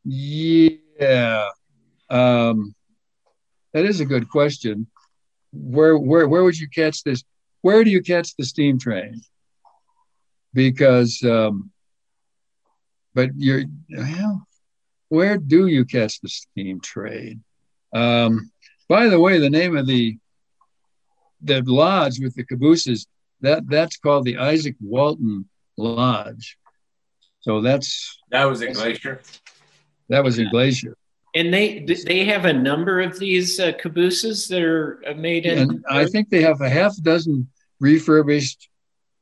Yeah. 0.04 1.50
Um, 2.10 2.76
that 3.76 3.84
is 3.84 4.00
a 4.00 4.06
good 4.06 4.30
question. 4.30 4.88
Where 5.52 5.98
where 5.98 6.30
where 6.30 6.46
would 6.46 6.58
you 6.58 6.70
catch 6.70 7.04
this? 7.04 7.26
Where 7.62 7.84
do 7.84 7.90
you 7.90 8.02
catch 8.02 8.34
the 8.38 8.46
steam 8.46 8.80
train? 8.80 9.20
Because 10.54 11.22
um, 11.24 11.72
but 13.14 13.32
you're 13.36 13.64
well, 13.90 14.48
where 15.10 15.38
do 15.38 15.68
you 15.68 15.84
catch 15.84 16.22
the 16.22 16.30
steam 16.30 16.80
train? 16.80 17.44
Um, 17.94 18.50
by 18.88 19.10
the 19.10 19.20
way, 19.20 19.40
the 19.40 19.50
name 19.50 19.76
of 19.76 19.88
the 19.88 20.18
the 21.42 21.62
lodge 21.64 22.22
with 22.22 22.34
the 22.36 22.46
cabooses 22.46 23.08
that 23.42 23.68
that's 23.68 23.98
called 23.98 24.24
the 24.24 24.36
Izaak 24.36 24.78
Walton 24.80 25.50
Lodge. 25.76 26.58
So 27.42 27.60
that's 27.60 28.18
that 28.32 28.46
was 28.46 28.62
in 28.62 28.72
Glacier. 28.72 29.22
That 30.08 30.24
was 30.24 30.40
in 30.40 30.50
Glacier. 30.50 30.96
And 31.36 31.54
they 31.54 31.86
they 32.06 32.24
have 32.26 32.46
a 32.46 32.54
number 32.54 33.02
of 33.02 33.20
these 33.20 33.60
uh, 33.60 33.74
cabooses 33.74 34.48
that 34.48 34.64
are 34.64 35.02
uh, 35.06 35.14
made 35.14 35.46
in. 35.46 35.58
And 35.60 35.86
I 35.90 36.06
think 36.06 36.30
they 36.30 36.42
have 36.42 36.62
a 36.62 36.70
half 36.70 36.96
dozen 37.02 37.50
refurbished, 37.82 38.70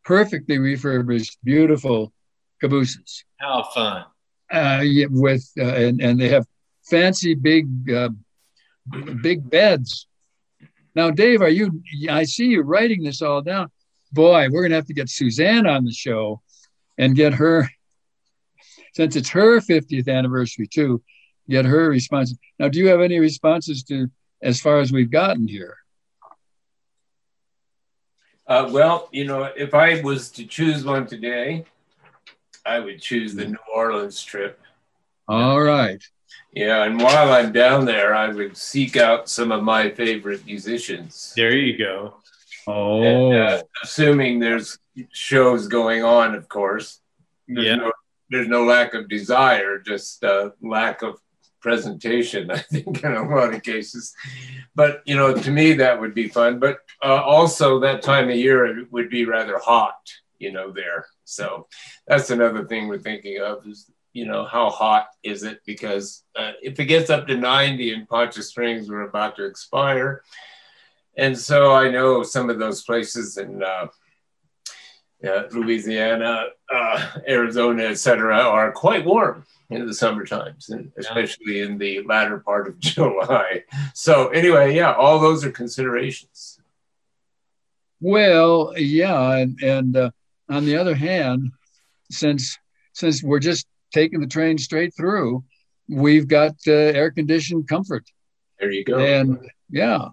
perfectly 0.06 0.60
refurbished, 0.60 1.40
beautiful 1.44 2.14
cabooses. 2.62 3.26
How 3.38 3.64
fun! 3.74 4.06
Uh, 4.52 4.82
yeah, 4.84 5.08
with 5.10 5.50
uh, 5.58 5.64
and 5.64 6.00
and 6.02 6.22
they 6.22 6.30
have 6.30 6.46
fancy 6.84 7.34
big 7.34 7.92
uh, 7.92 8.10
big 9.24 9.50
beds. 9.50 10.08
Now, 10.96 11.10
Dave, 11.10 11.42
are 11.42 11.50
you? 11.50 11.82
I 12.10 12.26
see 12.26 12.46
you 12.46 12.62
writing 12.62 13.04
this 13.04 13.24
all 13.24 13.42
down. 13.42 13.72
Boy, 14.12 14.50
we're 14.52 14.62
gonna 14.62 14.76
have 14.76 14.86
to 14.86 14.94
get 14.94 15.10
Suzanne 15.10 15.66
on 15.66 15.86
the 15.86 15.92
show 15.92 16.42
and 16.98 17.16
get 17.16 17.34
her, 17.34 17.68
since 18.94 19.16
it's 19.16 19.30
her 19.30 19.60
50th 19.60 20.08
anniversary 20.08 20.68
too, 20.68 21.02
get 21.50 21.66
her 21.66 21.90
response. 21.90 22.36
Now, 22.60 22.70
do 22.70 22.80
you 22.80 22.88
have 22.88 23.02
any 23.02 23.20
responses 23.20 23.84
to 23.84 24.10
as 24.42 24.60
far 24.60 24.80
as 24.80 24.92
we've 24.92 25.12
gotten 25.12 25.48
here? 25.48 25.78
Uh, 28.46 28.70
well, 28.72 29.08
you 29.12 29.26
know, 29.26 29.44
if 29.56 29.74
I 29.74 30.02
was 30.02 30.30
to 30.32 30.46
choose 30.46 30.84
one 30.84 31.08
today, 31.08 31.66
I 32.66 32.80
would 32.80 33.02
choose 33.02 33.34
the 33.36 33.46
New 33.46 33.58
Orleans 33.74 34.22
trip. 34.22 34.60
All 35.28 35.62
right. 35.62 36.04
Yeah, 36.54 36.84
and 36.84 37.00
while 37.00 37.32
I'm 37.32 37.52
down 37.52 37.86
there, 37.86 38.14
I 38.14 38.28
would 38.28 38.58
seek 38.58 38.96
out 38.96 39.30
some 39.30 39.52
of 39.52 39.64
my 39.64 39.90
favorite 39.90 40.46
musicians. 40.46 41.34
There 41.36 41.56
you 41.56 41.78
go. 41.78 42.16
Oh, 42.68 43.02
and, 43.02 43.36
uh, 43.36 43.64
assuming 43.82 44.40
there's 44.40 44.78
shows 45.12 45.68
going 45.68 46.04
on, 46.04 46.36
of 46.36 46.48
course. 46.48 47.00
There's 47.48 47.66
yeah. 47.66 47.76
No, 47.76 47.92
there's 48.30 48.48
no 48.48 48.66
lack 48.66 48.94
of 48.94 49.10
desire, 49.10 49.80
just 49.80 50.24
uh, 50.24 50.52
lack 50.62 51.02
of 51.02 51.20
presentation. 51.64 52.52
I 52.52 52.60
think 52.60 53.04
in 53.04 53.14
a 53.14 53.28
lot 53.28 53.56
of 53.56 53.64
cases, 53.64 54.14
but 54.76 55.02
you 55.06 55.16
know, 55.16 55.34
to 55.34 55.50
me 55.50 55.74
that 55.74 56.00
would 56.00 56.14
be 56.14 56.28
fun. 56.28 56.60
But 56.60 56.80
uh, 57.04 57.24
also 57.24 57.80
that 57.80 58.04
time 58.04 58.30
of 58.30 58.36
year 58.36 58.66
it 58.66 58.92
would 58.92 59.10
be 59.10 59.26
rather 59.26 59.58
hot, 59.58 60.14
you 60.38 60.52
know, 60.52 60.72
there. 60.72 61.08
So 61.24 61.68
that's 62.06 62.30
another 62.30 62.66
thing 62.66 62.88
we're 62.88 63.00
thinking 63.00 63.40
of 63.40 63.66
is 63.66 63.90
you 64.12 64.28
know 64.28 64.46
how 64.46 64.70
hot 64.70 65.08
is 65.24 65.42
it 65.42 65.62
because 65.66 66.24
uh, 66.36 66.52
if 66.62 66.80
it 66.80 66.86
gets 66.86 67.10
up 67.10 67.26
to 67.28 67.36
90 67.36 67.94
in 67.94 68.06
Poncha 68.06 68.44
Springs, 68.44 68.90
we're 68.90 69.10
about 69.10 69.36
to 69.38 69.46
expire. 69.46 70.22
And 71.18 71.38
so 71.38 71.74
I 71.74 71.90
know 71.90 72.24
some 72.24 72.50
of 72.50 72.60
those 72.60 72.84
places 72.84 73.38
in 73.38 73.64
uh, 73.64 73.88
uh, 75.28 75.44
Louisiana, 75.52 76.46
uh, 76.74 77.12
Arizona, 77.28 77.84
etc., 77.84 78.36
are 78.36 78.72
quite 78.72 79.06
warm 79.06 79.46
in 79.76 79.88
the 79.88 79.94
summer 79.94 80.26
times, 80.26 80.70
and 80.70 80.92
especially 80.98 81.62
in 81.62 81.78
the 81.78 82.02
latter 82.04 82.40
part 82.40 82.68
of 82.68 82.80
July. 82.80 83.64
So 83.94 84.30
anyway, 84.30 84.76
yeah, 84.76 84.94
all 84.94 85.20
those 85.20 85.44
are 85.46 85.52
considerations. 85.52 86.60
Well, 88.00 88.74
yeah, 88.78 89.38
and 89.38 89.60
and 89.62 89.96
uh, 89.96 90.12
on 90.50 90.66
the 90.66 90.76
other 90.76 90.96
hand, 90.96 91.52
since 92.12 92.58
since 92.94 93.24
we're 93.24 93.40
just 93.40 93.66
taking 93.94 94.20
the 94.20 94.28
train 94.28 94.58
straight 94.58 94.94
through, 94.96 95.44
we've 95.88 96.28
got 96.28 96.56
uh, 96.68 96.72
air 96.72 97.12
conditioned 97.12 97.68
comfort. 97.68 98.06
There 98.60 98.72
you 98.72 98.84
go. 98.84 98.98
And 98.98 99.50
yeah, 99.70 100.10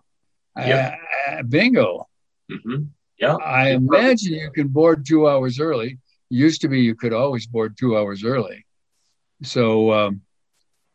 yep. 0.56 0.98
uh, 1.28 1.42
bingo. 1.42 2.08
Mm-hmm. 2.50 2.84
Yeah. 3.18 3.36
I 3.36 3.72
imagine 3.72 4.32
you 4.32 4.50
can 4.50 4.68
board 4.68 5.06
two 5.06 5.28
hours 5.28 5.60
early. 5.60 5.98
Used 6.30 6.62
to 6.62 6.68
be 6.68 6.80
you 6.80 6.94
could 6.94 7.12
always 7.12 7.46
board 7.46 7.76
two 7.78 7.96
hours 7.96 8.24
early. 8.24 8.64
So 9.42 9.92
um, 9.92 10.22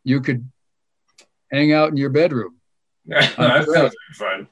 you 0.03 0.21
could 0.21 0.49
hang 1.51 1.73
out 1.73 1.89
in 1.89 1.97
your 1.97 2.09
bedroom. 2.09 2.55
that 3.05 3.33
sounds 3.35 3.67
like 3.67 3.91
fun. 4.13 4.47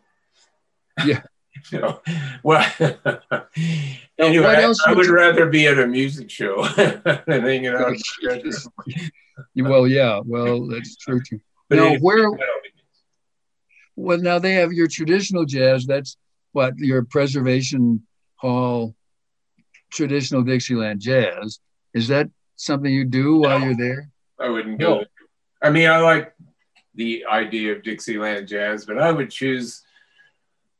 Yeah. 1.06 1.21
you 1.71 1.79
know, 1.79 2.01
well, 2.43 2.65
anyway, 4.19 4.45
I, 4.45 4.73
I 4.88 4.93
would 4.93 5.06
you... 5.06 5.13
rather 5.13 5.47
be 5.47 5.67
at 5.67 5.79
a 5.79 5.88
music 5.88 6.29
show 6.29 6.65
than 6.67 7.01
hanging 7.27 7.67
out. 7.67 7.95
well, 9.56 9.88
yeah, 9.88 10.19
well, 10.25 10.67
that's 10.67 10.95
true 10.97 11.21
too. 11.27 11.39
But 11.69 11.77
now, 11.77 11.95
where? 11.97 12.29
Well, 13.95 14.17
now 14.17 14.39
they 14.39 14.53
have 14.53 14.73
your 14.73 14.88
traditional 14.88 15.45
jazz. 15.45 15.86
That's 15.86 16.17
what 16.51 16.77
your 16.77 17.03
Preservation 17.03 18.06
Hall 18.36 18.95
traditional 19.91 20.43
Dixieland 20.43 20.99
jazz. 20.99 21.60
Is 21.93 22.08
that 22.08 22.29
something 22.65 22.91
you 22.91 23.06
do 23.06 23.38
while 23.38 23.60
no, 23.60 23.65
you're 23.65 23.78
there? 23.78 24.10
I 24.39 24.49
wouldn't 24.49 24.80
go. 24.80 24.99
No. 24.99 25.06
I 25.62 25.69
mean, 25.69 25.89
I 25.89 25.99
like 25.99 26.34
the 26.95 27.26
idea 27.26 27.73
of 27.73 27.84
Dixieland 27.84 28.47
jazz, 28.47 28.86
but 28.86 28.99
I 28.99 29.12
would 29.12 29.30
choose 29.30 29.84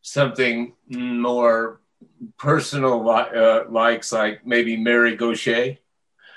something 0.02 0.74
more 0.89 1.82
personal 2.38 3.10
uh, 3.10 3.63
likes, 3.69 4.12
like 4.12 4.46
maybe 4.46 4.78
Mary 4.78 5.15
Gauthier. 5.15 5.78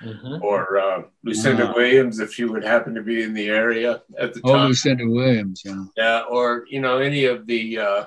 Mm-hmm. 0.02 0.42
Or 0.42 0.76
uh, 0.76 1.02
Lucinda 1.24 1.64
wow. 1.64 1.74
Williams, 1.74 2.20
if 2.20 2.34
she 2.34 2.44
would 2.44 2.62
happen 2.62 2.94
to 2.96 3.02
be 3.02 3.22
in 3.22 3.32
the 3.32 3.48
area 3.48 4.02
at 4.18 4.34
the 4.34 4.42
oh, 4.44 4.52
time. 4.52 4.64
Oh, 4.64 4.68
Lucinda 4.68 5.08
Williams, 5.08 5.62
yeah. 5.64 5.84
Yeah, 5.96 6.20
or 6.28 6.66
you 6.68 6.82
know 6.82 6.98
any 6.98 7.24
of 7.24 7.46
the 7.46 7.78
uh, 7.78 8.04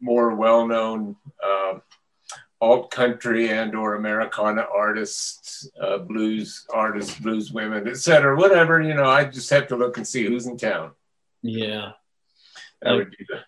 more 0.00 0.36
well-known 0.36 1.16
uh, 1.44 1.80
alt 2.60 2.90
country 2.90 3.50
and 3.50 3.74
or 3.74 3.94
Americana 3.94 4.66
artists, 4.74 5.68
uh, 5.80 5.98
blues 5.98 6.66
artists, 6.72 7.18
blues 7.18 7.52
women, 7.52 7.86
etc. 7.88 8.36
Whatever 8.36 8.80
you 8.80 8.94
know, 8.94 9.04
I 9.04 9.24
just 9.24 9.50
have 9.50 9.68
to 9.68 9.76
look 9.76 9.96
and 9.96 10.06
see 10.06 10.24
who's 10.24 10.46
in 10.46 10.56
town. 10.56 10.92
Yeah, 11.42 11.92
that 12.82 12.92
would 12.92 13.10
be 13.10 13.26
the. 13.28 13.38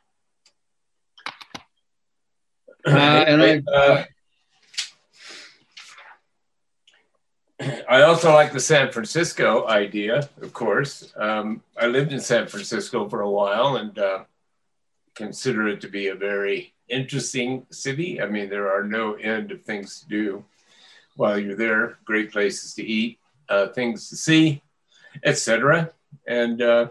Uh, 2.86 3.24
and 3.26 3.42
I. 3.42 3.62
Uh, 3.72 4.04
I 7.88 8.02
also 8.02 8.32
like 8.32 8.52
the 8.52 8.60
San 8.60 8.92
Francisco 8.92 9.66
idea, 9.66 10.28
of 10.42 10.52
course. 10.52 11.12
Um, 11.16 11.62
I 11.76 11.86
lived 11.86 12.12
in 12.12 12.20
San 12.20 12.46
Francisco 12.48 13.08
for 13.08 13.22
a 13.22 13.30
while 13.30 13.76
and 13.76 13.98
uh, 13.98 14.24
consider 15.14 15.66
it 15.68 15.80
to 15.80 15.88
be 15.88 16.08
a 16.08 16.14
very 16.14 16.74
interesting 16.88 17.66
city. 17.70 18.20
I 18.20 18.26
mean, 18.26 18.48
there 18.48 18.70
are 18.72 18.84
no 18.84 19.14
end 19.14 19.52
of 19.52 19.62
things 19.62 20.00
to 20.00 20.08
do 20.08 20.44
while 21.16 21.38
you're 21.38 21.56
there. 21.56 21.98
Great 22.04 22.32
places 22.32 22.74
to 22.74 22.84
eat, 22.84 23.18
uh, 23.48 23.68
things 23.68 24.08
to 24.10 24.16
see, 24.16 24.62
etc. 25.24 25.90
And 26.26 26.62
uh, 26.62 26.88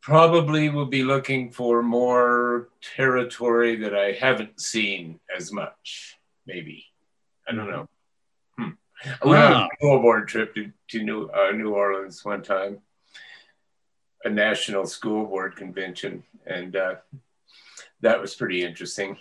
probably 0.00 0.68
will 0.68 0.86
be 0.86 1.02
looking 1.02 1.50
for 1.50 1.82
more 1.82 2.68
territory 2.96 3.76
that 3.76 3.94
I 3.94 4.12
haven't 4.12 4.60
seen 4.60 5.20
as 5.36 5.52
much. 5.52 6.18
Maybe 6.46 6.86
I 7.48 7.54
don't 7.54 7.70
know. 7.70 7.88
Hmm. 8.56 8.70
I 9.22 9.26
went 9.26 9.44
on 9.44 9.62
a 9.62 9.68
school 9.76 10.00
board 10.00 10.28
trip 10.28 10.54
to, 10.54 10.70
to 10.88 11.02
New 11.02 11.28
uh, 11.28 11.52
New 11.52 11.74
Orleans 11.74 12.24
one 12.24 12.42
time, 12.42 12.78
a 14.24 14.30
national 14.30 14.86
school 14.86 15.26
board 15.26 15.56
convention, 15.56 16.22
and 16.46 16.76
uh, 16.76 16.94
that 18.02 18.20
was 18.20 18.34
pretty 18.34 18.62
interesting. 18.62 19.16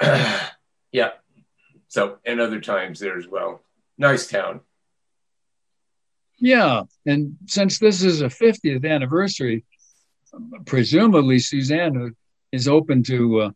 yeah. 0.02 1.10
So, 1.88 2.18
and 2.24 2.40
other 2.40 2.60
times 2.60 3.00
there 3.00 3.18
as 3.18 3.26
well. 3.26 3.62
Nice 3.98 4.28
town. 4.28 4.60
Yeah. 6.38 6.82
And 7.06 7.36
since 7.46 7.78
this 7.78 8.02
is 8.02 8.22
a 8.22 8.26
50th 8.26 8.88
anniversary, 8.88 9.64
presumably 10.66 11.38
Suzanne 11.38 12.14
is 12.52 12.68
open 12.68 13.02
to 13.04 13.40
uh, 13.40 13.50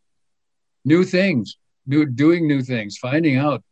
new 0.85 1.05
things, 1.05 1.57
new, 1.87 2.07
doing 2.07 2.47
new 2.47 2.62
things, 2.62 2.99
finding 2.99 3.37
out 3.37 3.62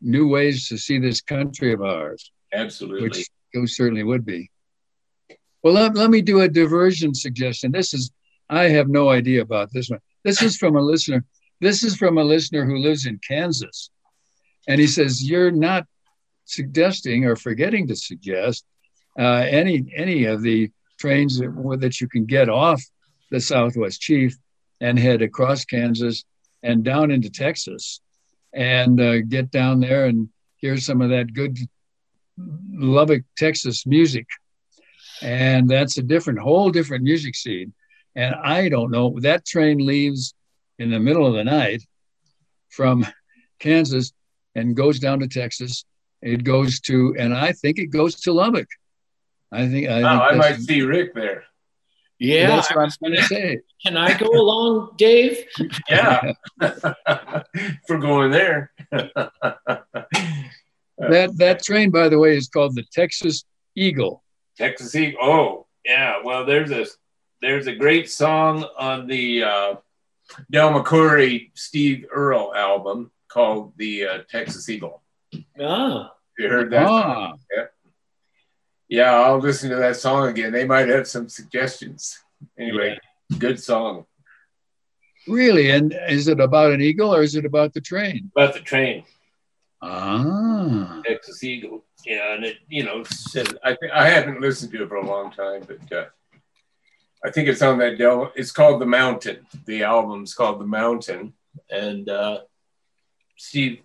new 0.00 0.28
ways 0.28 0.68
to 0.68 0.78
see 0.78 0.98
this 0.98 1.20
country 1.20 1.72
of 1.72 1.82
ours. 1.82 2.30
Absolutely. 2.52 3.08
Which 3.08 3.26
those 3.52 3.76
certainly 3.76 4.04
would 4.04 4.24
be. 4.24 4.50
Well, 5.62 5.74
let, 5.74 5.94
let 5.94 6.10
me 6.10 6.20
do 6.20 6.42
a 6.42 6.48
diversion 6.48 7.14
suggestion. 7.14 7.72
This 7.72 7.94
is 7.94 8.10
I 8.48 8.64
have 8.68 8.88
no 8.88 9.08
idea 9.10 9.42
about 9.42 9.72
this 9.72 9.88
one. 9.88 10.00
This 10.24 10.42
is 10.42 10.56
from 10.56 10.76
a 10.76 10.80
listener. 10.80 11.24
This 11.60 11.82
is 11.82 11.96
from 11.96 12.18
a 12.18 12.24
listener 12.24 12.64
who 12.64 12.78
lives 12.78 13.06
in 13.06 13.18
Kansas. 13.26 13.90
And 14.68 14.80
he 14.80 14.86
says, 14.86 15.22
You're 15.22 15.50
not 15.50 15.86
suggesting 16.44 17.24
or 17.24 17.36
forgetting 17.36 17.88
to 17.88 17.96
suggest 17.96 18.64
uh, 19.18 19.46
any 19.48 19.86
any 19.96 20.24
of 20.24 20.42
the 20.42 20.70
trains 20.98 21.38
that, 21.38 21.78
that 21.80 22.00
you 22.00 22.08
can 22.08 22.24
get 22.24 22.48
off 22.48 22.82
the 23.30 23.40
Southwest 23.40 24.00
Chief 24.00 24.36
and 24.80 24.98
head 24.98 25.22
across 25.22 25.64
Kansas 25.64 26.24
and 26.62 26.84
down 26.84 27.10
into 27.10 27.30
Texas 27.30 28.00
and 28.52 29.00
uh, 29.00 29.20
get 29.22 29.50
down 29.50 29.80
there 29.80 30.06
and 30.06 30.28
hear 30.56 30.76
some 30.76 31.00
of 31.00 31.10
that 31.10 31.32
good 31.32 31.58
Lubbock, 32.38 33.22
Texas 33.36 33.86
music. 33.86 34.26
And 35.22 35.68
that's 35.68 35.98
a 35.98 36.02
different, 36.02 36.40
whole 36.40 36.70
different 36.70 37.04
music 37.04 37.34
scene. 37.34 37.72
And 38.16 38.34
I 38.34 38.68
don't 38.68 38.90
know, 38.90 39.18
that 39.20 39.44
train 39.44 39.78
leaves 39.78 40.34
in 40.78 40.90
the 40.90 41.00
middle 41.00 41.26
of 41.26 41.34
the 41.34 41.44
night 41.44 41.82
from 42.70 43.06
Kansas 43.58 44.12
and 44.54 44.76
goes 44.76 44.98
down 44.98 45.20
to 45.20 45.28
Texas. 45.28 45.84
It 46.22 46.44
goes 46.44 46.80
to, 46.80 47.14
and 47.18 47.34
I 47.34 47.52
think 47.52 47.78
it 47.78 47.86
goes 47.86 48.20
to 48.22 48.32
Lubbock. 48.32 48.68
I 49.52 49.68
think 49.68 49.88
I, 49.88 50.02
oh, 50.02 50.20
I 50.20 50.34
might 50.34 50.60
see 50.60 50.82
Rick 50.82 51.14
there. 51.14 51.44
Yeah, 52.18 52.48
that's 52.48 52.70
what 52.70 52.80
I 52.80 52.84
was 52.84 52.96
going 52.96 53.16
to 53.16 53.22
say. 53.24 53.60
Can 53.84 53.96
I 53.96 54.16
go 54.16 54.28
along, 54.28 54.94
Dave? 54.96 55.44
Yeah, 55.88 56.32
for 57.86 57.98
going 57.98 58.30
there. 58.30 58.72
that 58.90 59.30
that 61.36 61.62
train, 61.62 61.90
by 61.90 62.08
the 62.08 62.18
way, 62.18 62.36
is 62.36 62.48
called 62.48 62.74
the 62.74 62.84
Texas 62.92 63.44
Eagle. 63.76 64.22
Texas 64.56 64.94
Eagle. 64.94 65.18
Oh, 65.20 65.66
yeah. 65.84 66.16
Well, 66.24 66.46
there's 66.46 66.70
a 66.70 66.86
there's 67.44 67.66
a 67.66 67.74
great 67.74 68.10
song 68.10 68.64
on 68.78 69.06
the 69.06 69.44
uh, 69.44 69.74
Del 70.50 70.72
McCoury 70.72 71.50
Steve 71.52 72.06
Earle 72.10 72.54
album 72.54 73.10
called 73.28 73.74
the 73.76 74.06
uh, 74.06 74.18
Texas 74.30 74.66
Eagle. 74.70 75.02
Ah, 75.60 76.14
you 76.38 76.48
heard 76.48 76.70
that? 76.70 76.86
Ah. 76.86 77.34
Yeah. 77.54 77.64
Yeah, 78.88 79.12
I'll 79.12 79.38
listen 79.38 79.68
to 79.70 79.76
that 79.76 79.96
song 79.96 80.28
again. 80.28 80.52
They 80.52 80.64
might 80.64 80.88
have 80.88 81.06
some 81.06 81.28
suggestions. 81.28 82.18
Anyway, 82.58 82.98
yeah. 83.30 83.38
good 83.38 83.60
song. 83.60 84.06
Really? 85.28 85.70
And 85.70 85.94
is 86.08 86.28
it 86.28 86.40
about 86.40 86.72
an 86.72 86.80
eagle 86.80 87.14
or 87.14 87.22
is 87.22 87.34
it 87.34 87.44
about 87.44 87.74
the 87.74 87.80
train? 87.80 88.30
About 88.34 88.54
the 88.54 88.60
train. 88.60 89.04
Ah. 89.82 91.02
Texas 91.04 91.44
Eagle. 91.44 91.84
Yeah, 92.06 92.34
and 92.34 92.44
it, 92.44 92.58
you 92.68 92.84
know, 92.84 93.04
I, 93.62 93.76
I 93.92 94.08
haven't 94.08 94.40
listened 94.40 94.72
to 94.72 94.82
it 94.82 94.88
for 94.88 94.96
a 94.96 95.06
long 95.06 95.30
time, 95.30 95.62
but 95.66 95.92
uh, 95.92 96.04
I 97.24 97.30
think 97.30 97.48
it's 97.48 97.62
on 97.62 97.78
that 97.78 97.96
Del. 97.96 98.32
It's 98.36 98.52
called 98.52 98.80
The 98.80 98.86
Mountain. 98.86 99.46
The 99.64 99.82
album's 99.82 100.34
called 100.34 100.60
The 100.60 100.66
Mountain, 100.66 101.32
and 101.70 102.08
uh, 102.08 102.40
Steve 103.36 103.80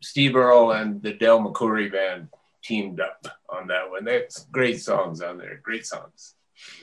Steve 0.00 0.36
Earle 0.36 0.72
and 0.72 1.02
the 1.02 1.12
Del 1.12 1.40
McCoury 1.40 1.90
band 1.90 2.28
teamed 2.62 3.00
up 3.00 3.26
on 3.48 3.66
that 3.68 3.90
one. 3.90 4.04
That's 4.04 4.44
great 4.46 4.80
songs 4.80 5.20
on 5.20 5.38
there. 5.38 5.60
Great 5.62 5.86
songs. 5.86 6.34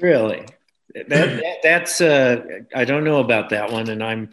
Really? 0.01 0.45
That, 0.93 1.09
that, 1.09 1.43
that's 1.63 2.01
uh, 2.01 2.45
I 2.73 2.85
don't 2.85 3.03
know 3.03 3.19
about 3.19 3.49
that 3.49 3.71
one, 3.71 3.89
and 3.89 4.03
I'm 4.03 4.29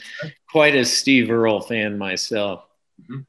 quite 0.50 0.74
a 0.74 0.84
Steve 0.84 1.30
Earle 1.30 1.60
fan 1.60 1.96
myself. 1.96 2.64
Mm-hmm. 3.02 3.20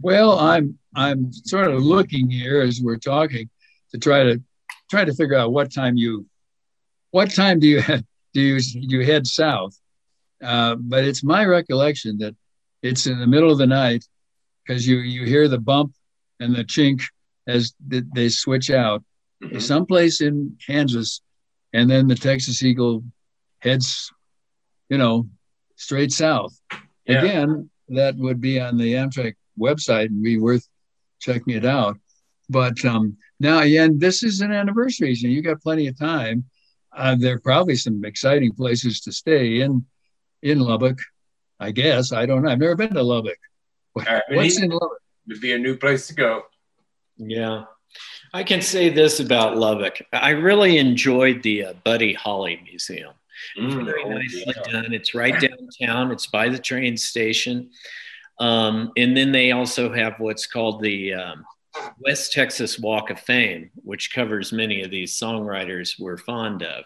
Well, 0.00 0.38
I'm 0.38 0.78
I'm 0.94 1.32
sort 1.32 1.70
of 1.70 1.82
looking 1.82 2.30
here 2.30 2.62
as 2.62 2.80
we're 2.80 2.96
talking 2.96 3.50
to 3.90 3.98
try 3.98 4.22
to 4.24 4.42
try 4.90 5.04
to 5.04 5.14
figure 5.14 5.36
out 5.36 5.52
what 5.52 5.72
time 5.72 5.96
you 5.96 6.26
what 7.10 7.34
time 7.34 7.58
do 7.58 7.66
you 7.66 7.80
head, 7.80 8.06
do 8.34 8.40
you 8.40 8.58
you 8.74 9.04
head 9.04 9.26
south? 9.26 9.78
Uh, 10.42 10.76
but 10.76 11.04
it's 11.04 11.22
my 11.22 11.44
recollection 11.44 12.18
that 12.18 12.34
it's 12.82 13.06
in 13.06 13.18
the 13.18 13.26
middle 13.26 13.50
of 13.50 13.58
the 13.58 13.66
night 13.66 14.04
because 14.66 14.86
you 14.86 14.98
you 14.98 15.24
hear 15.24 15.48
the 15.48 15.58
bump 15.58 15.94
and 16.38 16.54
the 16.54 16.64
chink 16.64 17.02
as 17.46 17.74
they 17.88 18.28
switch 18.28 18.70
out 18.70 19.02
mm-hmm. 19.42 19.58
someplace 19.58 20.20
in 20.20 20.56
Kansas, 20.64 21.20
and 21.72 21.90
then 21.90 22.08
the 22.08 22.14
Texas 22.14 22.62
Eagle 22.62 23.04
heads, 23.58 24.10
you 24.88 24.98
know, 24.98 25.28
straight 25.76 26.12
south. 26.12 26.58
Yeah. 27.06 27.22
Again, 27.22 27.70
that 27.88 28.16
would 28.16 28.40
be 28.40 28.60
on 28.60 28.76
the 28.76 28.94
Amtrak 28.94 29.34
website 29.58 30.06
and 30.06 30.22
be 30.22 30.38
worth 30.38 30.66
checking 31.20 31.54
it 31.54 31.64
out. 31.64 31.98
But 32.48 32.84
um, 32.84 33.16
now, 33.38 33.60
again, 33.60 33.98
this 33.98 34.22
is 34.22 34.40
an 34.40 34.52
anniversary, 34.52 35.14
so 35.14 35.28
you 35.28 35.42
got 35.42 35.62
plenty 35.62 35.86
of 35.86 35.98
time. 35.98 36.44
Uh, 36.92 37.16
there 37.16 37.36
are 37.36 37.40
probably 37.40 37.76
some 37.76 38.04
exciting 38.04 38.52
places 38.52 39.00
to 39.00 39.12
stay 39.12 39.60
in 39.60 39.84
in 40.42 40.58
Lubbock. 40.58 40.98
I 41.58 41.70
guess 41.70 42.12
I 42.12 42.26
don't 42.26 42.42
know. 42.42 42.50
I've 42.50 42.58
never 42.58 42.76
been 42.76 42.94
to 42.94 43.02
Lubbock. 43.02 43.38
What's 43.92 44.60
in 44.60 44.70
Lubbock? 44.70 45.00
would 45.30 45.40
be 45.40 45.52
a 45.52 45.58
new 45.58 45.76
place 45.76 46.08
to 46.08 46.14
go. 46.14 46.44
Yeah. 47.16 47.64
I 48.32 48.44
can 48.44 48.60
say 48.60 48.88
this 48.88 49.20
about 49.20 49.56
Lubbock. 49.56 49.98
I 50.12 50.30
really 50.30 50.78
enjoyed 50.78 51.42
the 51.42 51.66
uh, 51.66 51.72
Buddy 51.84 52.12
Holly 52.12 52.60
Museum. 52.64 53.14
Mm, 53.58 53.84
very 53.84 54.04
oh, 54.04 54.10
nicely 54.10 54.44
yeah. 54.46 54.72
done. 54.72 54.92
It's 54.92 55.14
right 55.14 55.34
downtown. 55.40 56.12
It's 56.12 56.26
by 56.26 56.48
the 56.48 56.58
train 56.58 56.96
station. 56.96 57.70
Um, 58.38 58.92
and 58.96 59.16
then 59.16 59.32
they 59.32 59.52
also 59.52 59.92
have 59.92 60.14
what's 60.18 60.46
called 60.46 60.82
the 60.82 61.14
um, 61.14 61.44
West 61.98 62.32
Texas 62.32 62.78
Walk 62.78 63.10
of 63.10 63.20
Fame, 63.20 63.70
which 63.76 64.12
covers 64.12 64.52
many 64.52 64.82
of 64.82 64.90
these 64.90 65.18
songwriters 65.18 65.98
we're 65.98 66.16
fond 66.16 66.62
of. 66.62 66.84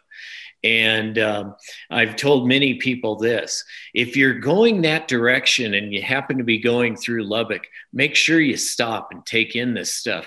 And 0.63 1.19
um, 1.19 1.57
I've 1.91 2.17
told 2.17 2.49
many 2.49 2.75
people 2.75 3.17
this 3.17 3.65
if 3.93 4.17
you're 4.17 4.39
going 4.39 4.83
that 4.83 5.09
direction 5.09 5.75
and 5.75 5.93
you 5.93 6.01
happen 6.01 6.39
to 6.39 6.45
be 6.45 6.59
going 6.59 6.97
through 6.97 7.25
Lubbock, 7.25 7.67
make 7.93 8.17
sure 8.17 8.41
you 8.41 8.57
stop 8.57 9.09
and 9.13 9.25
take 9.27 9.55
in 9.55 9.75
this 9.75 9.93
stuff. 9.93 10.27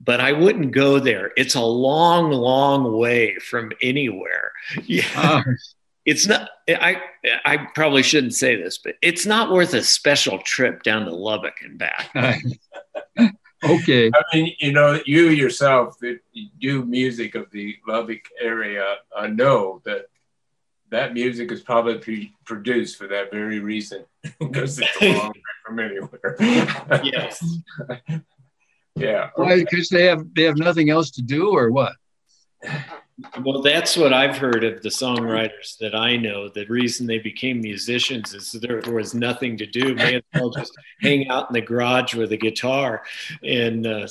But 0.00 0.20
I 0.20 0.32
wouldn't 0.32 0.72
go 0.72 1.00
there. 1.00 1.32
It's 1.36 1.54
a 1.54 1.60
long, 1.60 2.30
long 2.30 2.92
way 2.96 3.36
from 3.36 3.72
anywhere. 3.82 4.52
Yeah. 4.84 5.04
Uh. 5.16 5.42
It's 6.04 6.26
not, 6.26 6.48
I, 6.66 7.02
I 7.44 7.68
probably 7.74 8.02
shouldn't 8.02 8.32
say 8.32 8.56
this, 8.56 8.78
but 8.78 8.94
it's 9.02 9.26
not 9.26 9.52
worth 9.52 9.74
a 9.74 9.82
special 9.82 10.38
trip 10.38 10.82
down 10.82 11.04
to 11.04 11.14
Lubbock 11.14 11.56
and 11.60 11.76
back. 11.76 12.10
okay. 13.64 14.10
I 14.12 14.36
mean, 14.36 14.54
you 14.60 14.72
know, 14.72 15.00
you 15.06 15.28
yourself 15.28 15.98
that 16.00 16.20
do 16.60 16.84
music 16.84 17.34
of 17.34 17.50
the 17.50 17.76
Lubbock 17.86 18.28
area 18.40 18.96
uh, 19.16 19.26
know 19.26 19.80
that 19.84 20.06
that 20.90 21.12
music 21.12 21.52
is 21.52 21.60
probably 21.60 21.98
pre- 21.98 22.32
produced 22.44 22.96
for 22.96 23.06
that 23.08 23.30
very 23.30 23.58
reason 23.58 24.04
because 24.38 24.78
it's 24.78 25.02
a 25.02 25.18
long 25.18 25.28
way 25.28 25.42
from 25.64 25.78
anywhere. 25.80 26.36
yes. 27.04 27.44
yeah. 28.96 29.30
Why? 29.34 29.60
Because 29.60 29.88
they 29.88 30.04
have 30.06 30.22
they 30.34 30.44
have 30.44 30.56
nothing 30.56 30.90
else 30.90 31.10
to 31.12 31.22
do, 31.22 31.54
or 31.54 31.70
what? 31.70 31.92
Well, 33.44 33.62
that's 33.62 33.96
what 33.96 34.12
I've 34.12 34.38
heard 34.38 34.62
of 34.62 34.80
the 34.80 34.90
songwriters 34.90 35.76
that 35.80 35.94
I 35.94 36.16
know. 36.16 36.48
The 36.48 36.66
reason 36.66 37.06
they 37.06 37.18
became 37.18 37.60
musicians 37.60 38.32
is 38.32 38.52
there 38.52 38.80
was 38.92 39.12
nothing 39.12 39.56
to 39.58 39.66
do. 39.66 39.94
May 39.96 40.16
as 40.16 40.22
well 40.34 40.50
just 40.50 40.72
hang 41.00 41.28
out 41.28 41.50
in 41.50 41.54
the 41.54 41.60
garage 41.60 42.14
with 42.14 42.30
a 42.30 42.36
guitar 42.36 43.02
and 43.42 43.86
uh, 43.86 44.06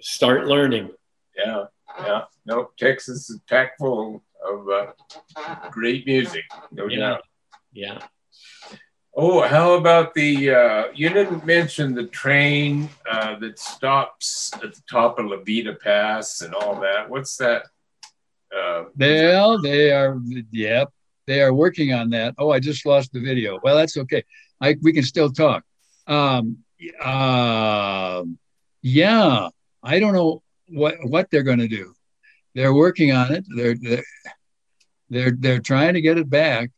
start 0.00 0.46
learning. 0.46 0.90
Yeah, 1.36 1.64
yeah. 2.00 2.22
No, 2.46 2.70
Texas 2.78 3.28
is 3.28 3.40
packed 3.46 3.78
full 3.78 4.22
of 4.42 4.68
uh, 4.68 5.68
great 5.70 6.06
music, 6.06 6.44
no 6.72 6.86
yeah. 6.86 6.98
doubt. 6.98 7.22
Yeah. 7.72 7.98
Oh, 9.14 9.46
how 9.46 9.74
about 9.74 10.14
the? 10.14 10.50
Uh, 10.50 10.84
you 10.94 11.10
didn't 11.10 11.44
mention 11.44 11.94
the 11.94 12.06
train 12.06 12.88
uh, 13.10 13.38
that 13.38 13.58
stops 13.58 14.50
at 14.54 14.74
the 14.74 14.82
top 14.90 15.18
of 15.18 15.26
La 15.26 15.38
Veta 15.38 15.74
Pass 15.74 16.40
and 16.40 16.54
all 16.54 16.80
that. 16.80 17.08
What's 17.10 17.36
that? 17.36 17.64
Uh, 18.54 18.84
well, 18.98 19.60
they 19.60 19.92
are, 19.92 20.18
yep, 20.50 20.90
they 21.26 21.42
are 21.42 21.52
working 21.52 21.92
on 21.92 22.10
that. 22.10 22.34
Oh, 22.38 22.50
I 22.50 22.60
just 22.60 22.86
lost 22.86 23.12
the 23.12 23.20
video. 23.20 23.58
Well, 23.62 23.76
that's 23.76 23.96
okay. 23.96 24.24
I, 24.60 24.76
we 24.82 24.92
can 24.92 25.02
still 25.02 25.30
talk. 25.30 25.64
Um, 26.06 26.58
uh, 27.02 28.22
yeah, 28.82 29.48
I 29.82 29.98
don't 29.98 30.12
know 30.12 30.42
what 30.68 30.96
what 31.02 31.30
they're 31.30 31.42
going 31.42 31.58
to 31.58 31.68
do. 31.68 31.94
They're 32.54 32.74
working 32.74 33.12
on 33.12 33.32
it. 33.32 33.44
They're 33.54 33.74
they're 33.80 34.04
they're, 35.10 35.36
they're 35.38 35.60
trying 35.60 35.94
to 35.94 36.00
get 36.00 36.18
it 36.18 36.28
back. 36.28 36.70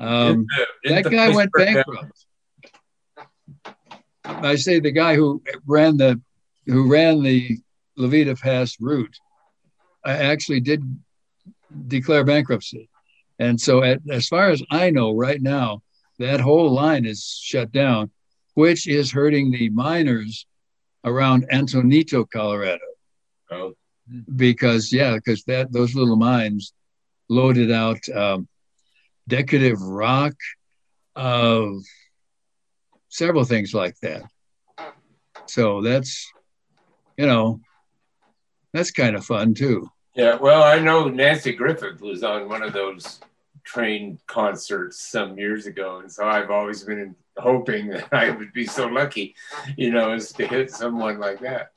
Um, 0.00 0.46
that 0.84 1.04
guy 1.04 1.34
went 1.34 1.50
bankrupt. 1.52 2.26
I 4.24 4.56
say 4.56 4.80
the 4.80 4.90
guy 4.90 5.16
who 5.16 5.42
ran 5.66 5.96
the 5.96 6.20
who 6.66 6.90
ran 6.90 7.22
the 7.22 7.58
La 7.96 8.08
Veta 8.08 8.34
Pass 8.34 8.76
route 8.80 9.16
I 10.04 10.12
actually 10.12 10.60
did 10.60 10.82
declare 11.88 12.24
bankruptcy. 12.24 12.88
And 13.38 13.60
so, 13.60 13.82
at, 13.82 14.00
as 14.10 14.28
far 14.28 14.50
as 14.50 14.62
I 14.70 14.90
know 14.90 15.12
right 15.14 15.40
now, 15.40 15.82
that 16.18 16.40
whole 16.40 16.70
line 16.70 17.04
is 17.04 17.40
shut 17.42 17.72
down, 17.72 18.10
which 18.54 18.86
is 18.86 19.10
hurting 19.10 19.50
the 19.50 19.68
miners 19.70 20.46
around 21.04 21.46
Antonito, 21.52 22.24
Colorado. 22.30 22.78
Oh. 23.50 23.74
Because 24.36 24.92
yeah, 24.92 25.14
because 25.14 25.44
that 25.44 25.72
those 25.72 25.94
little 25.94 26.16
mines 26.16 26.72
loaded 27.28 27.72
out 27.72 28.06
um, 28.10 28.46
decorative 29.26 29.80
rock 29.80 30.34
of 31.16 31.82
several 33.08 33.44
things 33.44 33.72
like 33.72 33.98
that. 34.00 34.24
So 35.46 35.82
that's, 35.82 36.30
you 37.16 37.26
know, 37.26 37.60
that's 38.72 38.90
kind 38.90 39.16
of 39.16 39.24
fun 39.24 39.54
too. 39.54 39.88
Yeah, 40.14 40.36
well, 40.36 40.62
I 40.62 40.78
know 40.78 41.04
Nanci 41.04 41.56
Griffith 41.56 42.00
was 42.00 42.22
on 42.22 42.48
one 42.48 42.62
of 42.62 42.72
those 42.72 43.20
train 43.64 44.18
concerts 44.26 45.00
some 45.00 45.36
years 45.38 45.66
ago, 45.66 45.98
and 45.98 46.10
so 46.10 46.26
I've 46.26 46.50
always 46.50 46.84
been 46.84 47.16
hoping 47.36 47.88
that 47.88 48.12
I 48.12 48.30
would 48.30 48.52
be 48.52 48.66
so 48.66 48.86
lucky, 48.86 49.34
you 49.76 49.90
know, 49.90 50.12
as 50.12 50.32
to 50.34 50.46
hit 50.46 50.70
someone 50.70 51.18
like 51.18 51.40
that. 51.40 51.72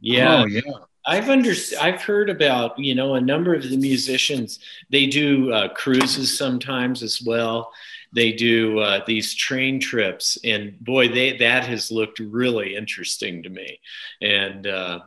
Yeah, 0.00 0.42
oh, 0.42 0.46
yeah. 0.46 0.62
I've 1.06 1.28
under 1.28 1.52
I've 1.80 2.02
heard 2.02 2.28
about 2.28 2.78
you 2.78 2.94
know 2.94 3.14
a 3.14 3.20
number 3.20 3.54
of 3.54 3.62
the 3.62 3.76
musicians. 3.76 4.58
They 4.90 5.06
do 5.06 5.52
uh, 5.52 5.68
cruises 5.68 6.36
sometimes 6.36 7.02
as 7.02 7.22
well. 7.24 7.72
They 8.12 8.32
do 8.32 8.80
uh, 8.80 9.04
these 9.06 9.34
train 9.34 9.78
trips, 9.78 10.38
and 10.42 10.78
boy, 10.80 11.08
they 11.08 11.36
that 11.36 11.64
has 11.66 11.92
looked 11.92 12.18
really 12.18 12.74
interesting 12.74 13.44
to 13.44 13.48
me. 13.48 13.78
And 14.20 14.66
uh, 14.66 15.00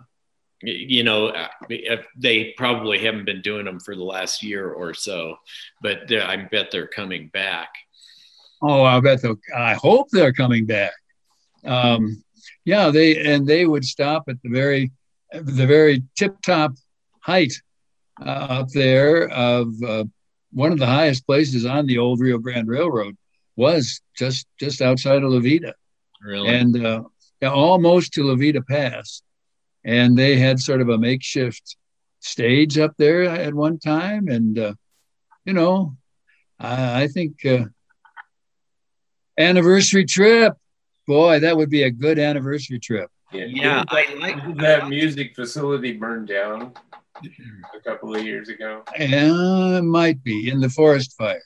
you 0.62 1.04
know, 1.04 1.28
uh, 1.28 1.48
they 2.18 2.54
probably 2.58 3.00
haven't 3.00 3.26
been 3.26 3.42
doing 3.42 3.66
them 3.66 3.80
for 3.80 3.96
the 3.96 4.04
last 4.04 4.44
year 4.44 4.70
or 4.70 4.94
so, 4.94 5.38
but 5.82 6.14
I 6.14 6.36
bet 6.52 6.72
they're 6.72 6.88
coming 6.88 7.30
back. 7.30 7.70
Oh, 8.62 8.84
I 8.84 9.00
bet 9.00 9.22
they 9.22 9.34
I 9.56 9.74
hope 9.74 10.08
they're 10.12 10.34
coming 10.34 10.66
back. 10.66 10.94
Um, 11.64 12.24
yeah, 12.66 12.90
they 12.90 13.18
and 13.26 13.48
they 13.48 13.66
would 13.66 13.86
stop 13.86 14.26
at 14.28 14.42
the 14.44 14.50
very 14.50 14.92
the 15.32 15.66
very 15.66 16.04
tip 16.18 16.42
top 16.42 16.74
height 17.22 17.54
uh, 18.22 18.30
up 18.30 18.70
there 18.70 19.30
of 19.30 19.74
uh, 19.84 20.04
one 20.52 20.72
of 20.72 20.80
the 20.80 20.86
highest 20.86 21.26
places 21.26 21.66
on 21.66 21.86
the 21.86 21.98
old 21.98 22.20
Rio 22.20 22.38
Grande 22.38 22.68
Railroad 22.68 23.18
was 23.56 24.02
just 24.18 24.48
just 24.60 24.82
outside 24.82 25.24
of 25.24 25.32
La 25.32 25.40
Veta. 25.40 25.74
Really? 26.22 26.50
And 26.50 26.86
uh, 26.86 27.04
almost 27.44 28.14
to 28.14 28.24
La 28.24 28.36
Veta 28.36 28.62
Pass. 28.62 29.22
And 29.84 30.18
they 30.18 30.38
had 30.38 30.60
sort 30.60 30.82
of 30.82 30.90
a 30.90 30.98
makeshift 30.98 31.78
stage 32.20 32.78
up 32.78 32.94
there 32.98 33.24
at 33.24 33.54
one 33.54 33.80
time. 33.80 34.28
And, 34.28 34.60
uh, 34.60 34.74
you 35.46 35.54
know, 35.54 35.96
I, 36.60 37.04
I 37.04 37.08
think 37.08 37.46
uh, 37.46 37.66
anniversary 39.38 40.06
trip, 40.06 40.54
boy, 41.08 41.40
that 41.40 41.56
would 41.58 41.70
be 41.70 41.84
a 41.84 41.92
good 41.92 42.20
anniversary 42.20 42.80
trip. 42.80 43.10
Yeah, 43.32 43.46
yeah 43.46 43.84
I 43.90 44.16
like 44.20 44.58
that 44.58 44.90
music 44.90 45.36
facility 45.36 45.94
burned 45.94 46.28
down 46.28 46.74
a 47.76 47.80
couple 47.82 48.16
of 48.16 48.24
years 48.24 48.50
ago. 48.50 48.84
Yeah, 48.98 49.78
it 49.78 49.84
might 49.84 50.24
be 50.24 50.50
in 50.50 50.60
the 50.60 50.70
forest 50.70 51.16
fire. 51.18 51.42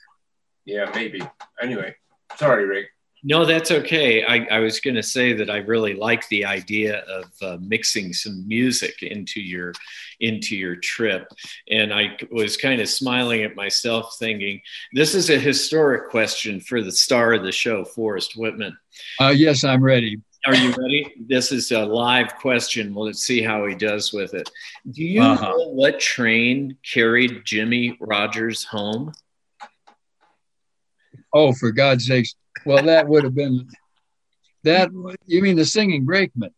Yeah, 0.64 0.90
maybe. 0.94 1.20
Anyway, 1.60 1.94
sorry, 2.36 2.64
Rick. 2.64 2.86
No, 3.26 3.46
that's 3.46 3.70
okay. 3.70 4.22
I, 4.22 4.46
I 4.50 4.58
was 4.58 4.80
going 4.80 4.96
to 4.96 5.02
say 5.02 5.32
that 5.32 5.48
I 5.48 5.56
really 5.56 5.94
like 5.94 6.28
the 6.28 6.44
idea 6.44 6.98
of 7.00 7.24
uh, 7.40 7.56
mixing 7.58 8.12
some 8.12 8.46
music 8.46 9.02
into 9.02 9.40
your 9.40 9.72
into 10.20 10.54
your 10.54 10.76
trip, 10.76 11.26
and 11.70 11.92
I 11.92 12.18
was 12.30 12.58
kind 12.58 12.82
of 12.82 12.88
smiling 12.88 13.42
at 13.42 13.56
myself, 13.56 14.16
thinking 14.18 14.60
this 14.92 15.14
is 15.14 15.30
a 15.30 15.38
historic 15.38 16.10
question 16.10 16.60
for 16.60 16.82
the 16.82 16.92
star 16.92 17.32
of 17.32 17.42
the 17.42 17.52
show, 17.52 17.86
Forrest 17.86 18.36
Whitman. 18.36 18.76
Uh, 19.18 19.32
yes, 19.34 19.64
I'm 19.64 19.82
ready. 19.82 20.20
Are 20.46 20.54
you 20.54 20.74
ready? 20.76 21.14
This 21.18 21.50
is 21.50 21.72
a 21.72 21.86
live 21.86 22.36
question. 22.36 22.94
Well, 22.94 23.06
let's 23.06 23.22
see 23.22 23.40
how 23.40 23.64
he 23.64 23.74
does 23.74 24.12
with 24.12 24.34
it. 24.34 24.50
Do 24.90 25.02
you 25.02 25.22
uh-huh. 25.22 25.48
know 25.48 25.68
what 25.68 25.98
train 25.98 26.76
carried 26.84 27.46
Jimmie 27.46 27.96
Rodgers 27.98 28.64
home? 28.64 29.14
Oh, 31.32 31.54
for 31.54 31.72
God's 31.72 32.06
sakes. 32.06 32.34
Well, 32.66 32.82
that 32.84 33.08
would 33.08 33.24
have 33.24 33.34
been 33.34 33.68
that. 34.62 34.90
You 35.26 35.42
mean 35.42 35.56
the 35.56 35.64
singing 35.64 36.04
brakeman? 36.04 36.50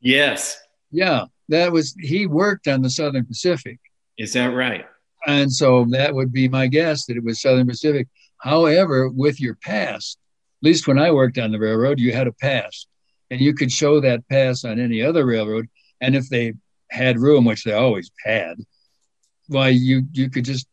Yes. 0.00 0.58
Yeah, 0.90 1.24
that 1.48 1.72
was, 1.72 1.94
he 1.98 2.26
worked 2.26 2.68
on 2.68 2.82
the 2.82 2.90
Southern 2.90 3.24
Pacific. 3.24 3.80
Is 4.18 4.32
that 4.34 4.48
right? 4.48 4.86
And 5.26 5.52
so 5.52 5.86
that 5.90 6.14
would 6.14 6.32
be 6.32 6.48
my 6.48 6.66
guess 6.66 7.06
that 7.06 7.16
it 7.16 7.24
was 7.24 7.40
Southern 7.40 7.66
Pacific. 7.66 8.06
However, 8.38 9.08
with 9.08 9.40
your 9.40 9.54
pass, 9.56 10.16
at 10.62 10.66
least 10.66 10.86
when 10.86 10.98
I 10.98 11.10
worked 11.10 11.38
on 11.38 11.50
the 11.50 11.58
railroad, 11.58 11.98
you 11.98 12.12
had 12.12 12.26
a 12.26 12.32
pass 12.32 12.86
and 13.30 13.40
you 13.40 13.54
could 13.54 13.72
show 13.72 14.00
that 14.00 14.28
pass 14.28 14.64
on 14.64 14.78
any 14.78 15.02
other 15.02 15.24
railroad. 15.24 15.68
And 16.00 16.14
if 16.14 16.28
they 16.28 16.52
had 16.90 17.18
room, 17.18 17.44
which 17.44 17.64
they 17.64 17.72
always 17.72 18.10
had, 18.24 18.58
why 19.48 19.68
you 19.68 20.02
you 20.12 20.30
could 20.30 20.44
just 20.44 20.66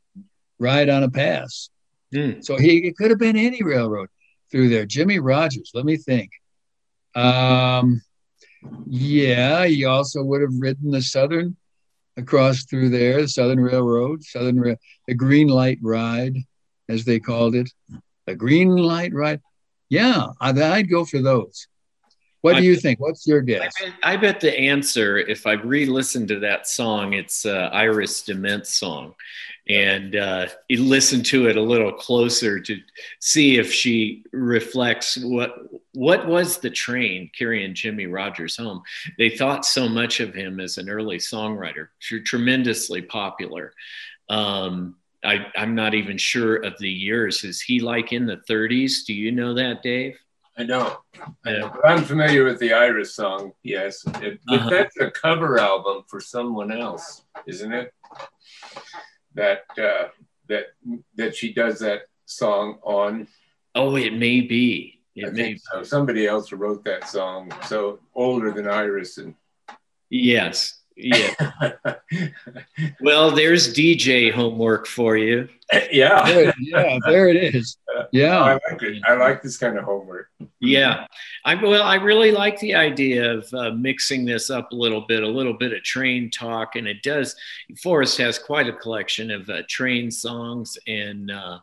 ride 0.60 0.90
on 0.90 1.04
a 1.04 1.10
pass. 1.10 1.70
Mm. 2.14 2.44
So 2.44 2.58
he 2.58 2.80
it 2.88 2.98
could 2.98 3.10
have 3.10 3.20
been 3.20 3.38
any 3.38 3.64
railroad 3.64 4.10
through 4.52 4.70
there. 4.70 4.86
Jimmie 4.86 5.20
Rodgers, 5.20 5.72
let 5.74 5.86
me 5.86 5.98
think. 5.98 6.32
Um, 7.16 8.02
yeah, 8.88 9.66
he 9.66 9.86
also 9.86 10.24
would 10.24 10.42
have 10.42 10.54
ridden 10.54 10.92
the 10.92 11.02
Southern 11.02 11.56
across 12.18 12.66
through 12.66 12.90
there, 12.90 13.22
the 13.22 13.28
Southern 13.28 13.60
Railroad, 13.60 14.24
Southern 14.24 14.78
the 15.08 15.14
Green 15.16 15.48
Light 15.48 15.80
Ride, 15.82 16.38
as 16.90 17.06
they 17.06 17.20
called 17.20 17.56
it, 17.56 17.72
the 18.26 18.36
Green 18.36 18.76
Light 18.76 19.14
Ride. 19.14 19.42
Yeah, 19.90 20.28
I'd 20.40 20.90
go 20.90 21.06
for 21.06 21.22
those. 21.22 21.68
What 22.42 22.58
do 22.58 22.64
you 22.64 22.76
think? 22.76 23.00
What's 23.00 23.28
your 23.28 23.42
guess? 23.42 23.72
I 23.80 23.86
bet, 23.86 23.94
I 24.04 24.18
bet, 24.18 24.40
the 24.40 24.58
answer, 24.58 25.18
if 25.20 25.46
I 25.46 25.54
re-listened 25.54 26.28
to 26.30 26.40
that 26.40 26.68
song, 26.68 27.14
it's 27.14 27.46
uh, 27.46 27.70
Iris 27.72 28.24
DeMent 28.24 28.66
song, 28.66 29.14
and 29.72 30.16
uh, 30.18 30.48
listen 30.70 31.24
to 31.24 31.48
it 31.48 31.56
a 31.56 31.62
little 31.62 31.94
closer 31.94 32.60
to 32.60 32.78
see 33.20 33.58
if 33.58 33.72
she 33.72 34.24
reflects 34.34 35.18
what 35.18 35.56
what 35.94 36.28
was 36.28 36.58
the 36.58 36.70
train 36.70 37.30
carrying 37.38 37.74
Jimmie 37.74 38.08
Rodgers 38.08 38.58
home. 38.58 38.82
They 39.18 39.30
thought 39.30 39.66
so 39.66 39.88
much 39.88 40.20
of 40.20 40.34
him 40.34 40.60
as 40.60 40.78
an 40.78 40.90
early 40.90 41.18
songwriter, 41.18 41.88
tremendously 42.26 43.02
popular. 43.02 43.74
Um, 44.30 44.96
I, 45.24 45.46
I'm 45.56 45.76
not 45.76 45.94
even 45.94 46.18
sure 46.18 46.56
of 46.56 46.78
the 46.80 46.90
years. 46.90 47.44
Is 47.44 47.62
he 47.62 47.80
like 47.80 48.12
in 48.12 48.26
the 48.26 48.42
30s? 48.50 49.06
Do 49.06 49.14
you 49.14 49.32
know 49.32 49.54
that, 49.54 49.84
Dave? 49.84 50.18
I 50.58 50.64
know. 50.64 50.98
Yeah. 51.46 51.72
I'm 51.86 52.04
familiar 52.04 52.44
with 52.44 52.60
the 52.60 52.74
Iris 52.74 53.16
song, 53.16 53.52
yes. 53.64 54.04
It, 54.22 54.40
uh-huh. 54.50 54.70
That's 54.70 54.98
a 54.98 55.12
cover 55.12 55.60
album 55.60 56.04
for 56.08 56.20
someone 56.20 56.72
else, 56.72 57.24
isn't 57.46 57.72
it? 57.72 57.94
That 59.36 59.64
uh, 59.78 60.10
that 60.48 60.66
that 61.16 61.36
she 61.36 61.54
does 61.54 61.80
that 61.80 62.02
song 62.26 62.80
on. 62.84 63.28
Oh, 63.76 63.96
it 63.96 64.14
may 64.14 64.42
be. 64.42 65.02
It 65.16 65.28
I 65.28 65.32
may 65.32 65.54
be. 65.54 65.60
so. 65.60 65.84
Somebody 65.84 66.28
else 66.28 66.52
wrote 66.52 66.84
that 66.86 67.08
song, 67.08 67.52
so 67.68 68.00
older 68.14 68.52
than 68.52 68.68
Iris 68.68 69.18
and. 69.18 69.36
Yes, 70.10 70.81
yeah. 70.96 71.34
well, 73.02 73.32
there's 73.32 73.74
DJ 73.74 74.32
homework 74.32 74.88
for 74.88 75.18
you. 75.18 75.48
Yeah. 75.92 76.52
yeah, 76.60 77.00
there 77.06 77.30
it 77.30 77.56
is. 77.56 77.78
Yeah. 78.14 78.42
I 78.42 78.54
like 78.54 78.82
it. 78.82 79.02
I 79.06 79.14
like 79.14 79.42
this 79.42 79.58
kind 79.58 79.78
of 79.78 79.84
homework. 79.84 80.28
Yeah. 80.60 81.06
I 81.46 81.56
well, 81.56 81.84
I 81.84 81.96
really 81.96 82.32
like 82.32 82.60
the 82.60 82.74
idea 82.74 83.32
of 83.34 83.54
uh, 83.54 83.72
mixing 83.72 84.26
this 84.26 84.50
up 84.50 84.72
a 84.72 84.76
little 84.76 85.02
bit, 85.02 85.24
a 85.24 85.28
little 85.28 85.54
bit 85.54 85.72
of 85.72 85.84
train 85.84 86.30
talk, 86.30 86.76
and 86.76 86.88
it 86.88 87.04
does. 87.04 87.36
Forrest 87.82 88.18
has 88.18 88.40
quite 88.40 88.68
a 88.68 88.74
collection 88.74 89.30
of 89.30 89.50
uh, 89.50 89.62
train 89.70 90.10
songs, 90.10 90.78
and 90.88 91.32
uh, 91.32 91.60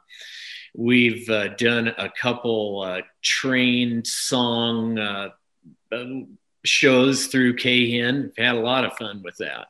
we've 0.75 1.29
uh, 1.29 1.49
done 1.57 1.89
a 1.99 2.11
couple 2.11 2.83
uh, 2.83 3.01
train 3.23 4.05
song 4.05 4.99
uh, 4.99 5.31
shows 6.65 7.27
through 7.27 7.57
KHEN. 7.57 8.33
We 8.37 8.45
had 8.45 8.57
a 8.57 8.61
lot 8.61 8.85
of 8.85 8.93
fun 8.95 9.23
with 9.23 9.37
that. 9.39 9.69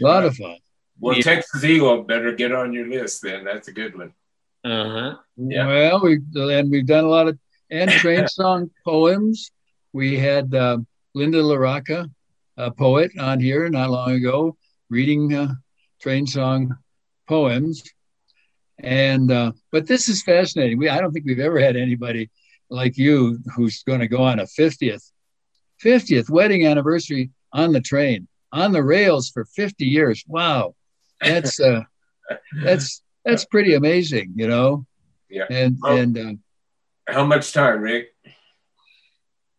A 0.00 0.04
lot 0.04 0.24
of 0.24 0.36
fun. 0.36 0.56
Well, 1.00 1.16
yeah. 1.16 1.22
Texas 1.22 1.64
Eagle 1.64 2.02
better 2.02 2.32
get 2.32 2.52
on 2.52 2.72
your 2.72 2.86
list 2.86 3.22
then. 3.22 3.44
That's 3.44 3.68
a 3.68 3.72
good 3.72 3.96
one. 3.96 4.12
Uh 4.64 4.88
huh. 4.88 5.16
Yeah. 5.36 5.66
Well, 5.66 6.02
we 6.02 6.20
and 6.34 6.70
we've 6.70 6.86
done 6.86 7.04
a 7.04 7.08
lot 7.08 7.28
of 7.28 7.38
and 7.70 7.90
train 8.00 8.26
song 8.28 8.70
poems. 8.84 9.50
We 9.92 10.18
had 10.18 10.54
uh, 10.54 10.78
Linda 11.14 11.38
LaRocca, 11.38 12.10
a 12.56 12.70
poet, 12.70 13.12
on 13.18 13.40
here 13.40 13.68
not 13.68 13.90
long 13.90 14.12
ago, 14.12 14.56
reading 14.88 15.34
uh, 15.34 15.54
train 16.00 16.26
song 16.26 16.76
poems. 17.28 17.82
And 18.78 19.30
uh, 19.30 19.52
but 19.70 19.86
this 19.86 20.08
is 20.08 20.22
fascinating. 20.22 20.78
We 20.78 20.88
I 20.88 21.00
don't 21.00 21.12
think 21.12 21.26
we've 21.26 21.38
ever 21.38 21.60
had 21.60 21.76
anybody 21.76 22.30
like 22.70 22.96
you 22.96 23.38
who's 23.54 23.82
going 23.82 24.00
to 24.00 24.08
go 24.08 24.22
on 24.22 24.40
a 24.40 24.44
50th 24.44 25.10
50th 25.82 26.30
wedding 26.30 26.66
anniversary 26.66 27.30
on 27.52 27.72
the 27.72 27.80
train, 27.80 28.28
on 28.52 28.72
the 28.72 28.82
rails 28.82 29.30
for 29.30 29.44
50 29.44 29.84
years. 29.84 30.24
Wow. 30.26 30.74
That's 31.20 31.60
uh 31.60 31.82
that's 32.62 33.02
that's 33.24 33.44
pretty 33.44 33.74
amazing, 33.74 34.32
you 34.36 34.48
know. 34.48 34.86
Yeah. 35.28 35.44
And 35.50 35.78
well, 35.80 35.96
and 35.96 36.18
uh, 36.18 36.32
how 37.12 37.24
much 37.24 37.52
time, 37.52 37.80
Rick? 37.80 38.14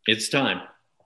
It's 0.08 0.30
time. 0.30 0.62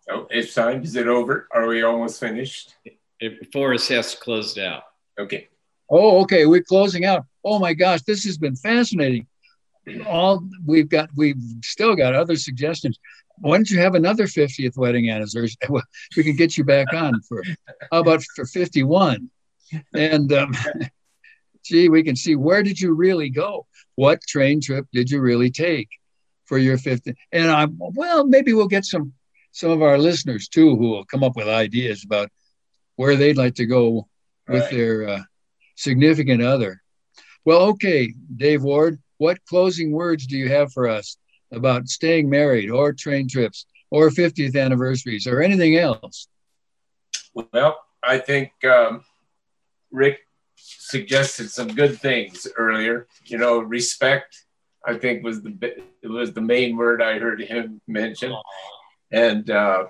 Oh, 0.09 0.27
it's 0.29 0.53
time. 0.53 0.83
Is 0.83 0.95
it 0.95 1.07
over? 1.07 1.47
Are 1.53 1.67
we 1.67 1.83
almost 1.83 2.19
finished? 2.19 2.75
It, 3.19 3.51
Forrest 3.51 3.89
has 3.89 4.15
closed 4.15 4.59
out. 4.59 4.83
Okay. 5.19 5.47
Oh, 5.89 6.21
okay. 6.21 6.45
We're 6.45 6.63
closing 6.63 7.05
out. 7.05 7.25
Oh 7.43 7.59
my 7.59 7.73
gosh, 7.73 8.01
this 8.03 8.23
has 8.25 8.37
been 8.37 8.55
fascinating. 8.55 9.27
All 10.05 10.43
we've 10.65 10.89
got, 10.89 11.09
we've 11.15 11.41
still 11.63 11.95
got 11.95 12.13
other 12.13 12.35
suggestions 12.35 12.99
why 13.41 13.57
don't 13.57 13.69
you 13.69 13.79
have 13.79 13.95
another 13.95 14.25
50th 14.25 14.77
wedding 14.77 15.09
anniversary? 15.09 15.57
we 16.17 16.23
can 16.23 16.35
get 16.35 16.57
you 16.57 16.63
back 16.63 16.93
on 16.93 17.21
for 17.21 17.43
how 17.91 17.99
about 17.99 18.23
for 18.35 18.45
51? 18.45 19.29
And 19.93 20.33
um, 20.33 20.53
gee, 21.63 21.89
we 21.89 22.03
can 22.03 22.15
see 22.15 22.35
where 22.35 22.63
did 22.63 22.79
you 22.79 22.93
really 22.93 23.29
go? 23.29 23.65
What 23.95 24.21
train 24.21 24.61
trip 24.61 24.85
did 24.93 25.09
you 25.09 25.19
really 25.19 25.51
take 25.51 25.89
for 26.45 26.57
your 26.57 26.77
50th? 26.77 27.15
And 27.31 27.51
I'm 27.51 27.77
well, 27.77 28.25
maybe 28.25 28.53
we'll 28.53 28.67
get 28.67 28.85
some 28.85 29.13
some 29.51 29.71
of 29.71 29.81
our 29.81 29.97
listeners 29.97 30.47
too 30.47 30.75
who 30.75 30.89
will 30.89 31.05
come 31.05 31.23
up 31.23 31.35
with 31.35 31.47
ideas 31.47 32.03
about 32.03 32.29
where 32.95 33.15
they'd 33.15 33.37
like 33.37 33.55
to 33.55 33.65
go 33.65 34.07
with 34.47 34.61
right. 34.63 34.71
their 34.71 35.09
uh, 35.09 35.21
significant 35.75 36.41
other. 36.41 36.81
Well, 37.45 37.61
okay, 37.69 38.13
Dave 38.35 38.63
Ward, 38.63 38.99
what 39.17 39.43
closing 39.45 39.91
words 39.91 40.27
do 40.27 40.37
you 40.37 40.49
have 40.49 40.71
for 40.71 40.87
us 40.87 41.17
about 41.51 41.87
staying 41.87 42.29
married 42.29 42.69
or 42.69 42.93
train 42.93 43.27
trips 43.27 43.65
or 43.91 44.09
50th 44.09 44.55
anniversaries 44.55 45.27
or 45.27 45.41
anything 45.41 45.77
else? 45.77 46.27
Well, 47.33 47.79
I 48.03 48.17
think 48.17 48.51
um, 48.63 49.03
Rick 49.91 50.19
suggested 50.55 51.49
some 51.49 51.69
good 51.69 51.99
things 51.99 52.47
earlier. 52.57 53.07
You 53.25 53.37
know, 53.37 53.59
respect. 53.59 54.45
I 54.85 54.97
think 54.97 55.23
was 55.23 55.41
the 55.41 55.83
it 56.01 56.07
was 56.07 56.33
the 56.33 56.41
main 56.41 56.77
word 56.77 57.01
I 57.01 57.19
heard 57.19 57.41
him 57.41 57.81
mention, 57.87 58.33
and 59.11 59.49
uh, 59.49 59.85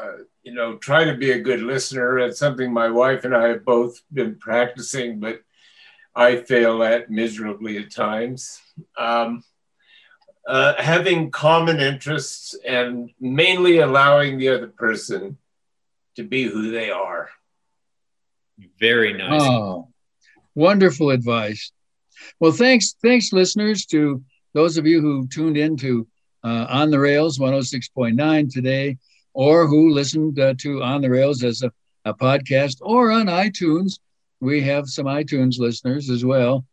uh, 0.00 0.12
you 0.42 0.52
know, 0.52 0.76
try 0.76 1.04
to 1.04 1.14
be 1.14 1.32
a 1.32 1.40
good 1.40 1.60
listener. 1.60 2.18
It's 2.18 2.38
something 2.38 2.72
my 2.72 2.90
wife 2.90 3.24
and 3.24 3.34
I 3.34 3.48
have 3.48 3.64
both 3.64 4.00
been 4.12 4.36
practicing, 4.36 5.20
but 5.20 5.42
I 6.14 6.36
fail 6.36 6.82
at 6.82 7.10
miserably 7.10 7.78
at 7.78 7.92
times. 7.92 8.60
Um, 8.98 9.44
uh, 10.46 10.74
having 10.78 11.30
common 11.30 11.80
interests 11.80 12.54
and 12.66 13.10
mainly 13.20 13.78
allowing 13.78 14.38
the 14.38 14.48
other 14.48 14.68
person 14.68 15.38
to 16.16 16.24
be 16.24 16.44
who 16.44 16.70
they 16.70 16.90
are. 16.90 17.30
Very 18.78 19.12
nice. 19.12 19.42
Oh, 19.42 19.88
wonderful 20.54 21.10
advice. 21.10 21.72
Well, 22.40 22.52
thanks, 22.52 22.94
thanks, 23.02 23.32
listeners, 23.32 23.86
to 23.86 24.22
those 24.52 24.76
of 24.76 24.86
you 24.86 25.00
who 25.00 25.26
tuned 25.28 25.56
in 25.56 25.76
to 25.78 26.06
uh, 26.44 26.66
On 26.68 26.90
the 26.90 26.98
Rails 26.98 27.38
106.9 27.38 28.52
today, 28.52 28.98
or 29.32 29.66
who 29.66 29.90
listened 29.90 30.38
uh, 30.38 30.54
to 30.58 30.82
On 30.82 31.00
the 31.00 31.10
Rails 31.10 31.42
as 31.42 31.62
a, 31.62 31.72
a 32.04 32.12
podcast 32.12 32.78
or 32.80 33.10
on 33.10 33.26
iTunes. 33.26 33.98
We 34.40 34.60
have 34.62 34.88
some 34.88 35.06
iTunes 35.06 35.58
listeners 35.58 36.10
as 36.10 36.24
well, 36.24 36.64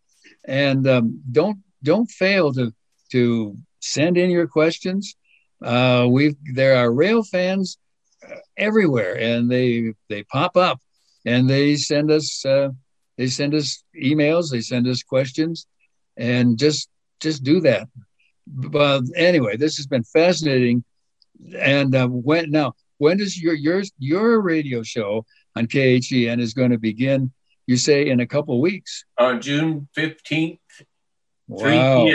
and 0.45 0.87
um, 0.87 1.21
don't 1.31 1.59
don't 1.83 2.09
fail 2.09 2.51
to 2.53 2.73
to 3.11 3.55
send 3.79 4.17
in 4.17 4.29
your 4.29 4.47
questions. 4.47 5.15
Uh, 5.63 6.07
we 6.09 6.35
there 6.53 6.75
are 6.77 6.91
rail 6.91 7.23
fans 7.23 7.77
uh, 8.27 8.35
everywhere, 8.57 9.15
and 9.17 9.51
they 9.51 9.93
they 10.09 10.23
pop 10.23 10.55
up 10.55 10.79
and 11.25 11.49
they 11.49 11.75
send 11.75 12.11
us 12.11 12.45
uh, 12.45 12.69
they 13.17 13.27
send 13.27 13.53
us 13.53 13.83
emails, 14.01 14.51
they 14.51 14.61
send 14.61 14.87
us 14.87 15.03
questions, 15.03 15.67
and 16.17 16.57
just 16.57 16.89
just 17.19 17.43
do 17.43 17.59
that. 17.61 17.87
But 18.47 19.03
anyway, 19.15 19.57
this 19.57 19.77
has 19.77 19.87
been 19.87 20.03
fascinating. 20.03 20.83
And 21.57 21.95
uh, 21.95 22.07
when 22.07 22.51
now 22.51 22.73
when 22.97 23.17
does 23.17 23.41
your 23.41 23.53
your 23.53 23.83
your 23.97 24.41
radio 24.41 24.83
show 24.83 25.25
on 25.55 25.67
KHEN 25.67 26.39
is 26.39 26.53
going 26.53 26.71
to 26.71 26.79
begin? 26.79 27.31
You 27.67 27.77
say 27.77 28.07
in 28.09 28.19
a 28.19 28.27
couple 28.27 28.59
weeks. 28.61 29.05
On 29.17 29.41
June 29.41 29.87
fifteenth. 29.93 30.59
Wow. 31.47 32.07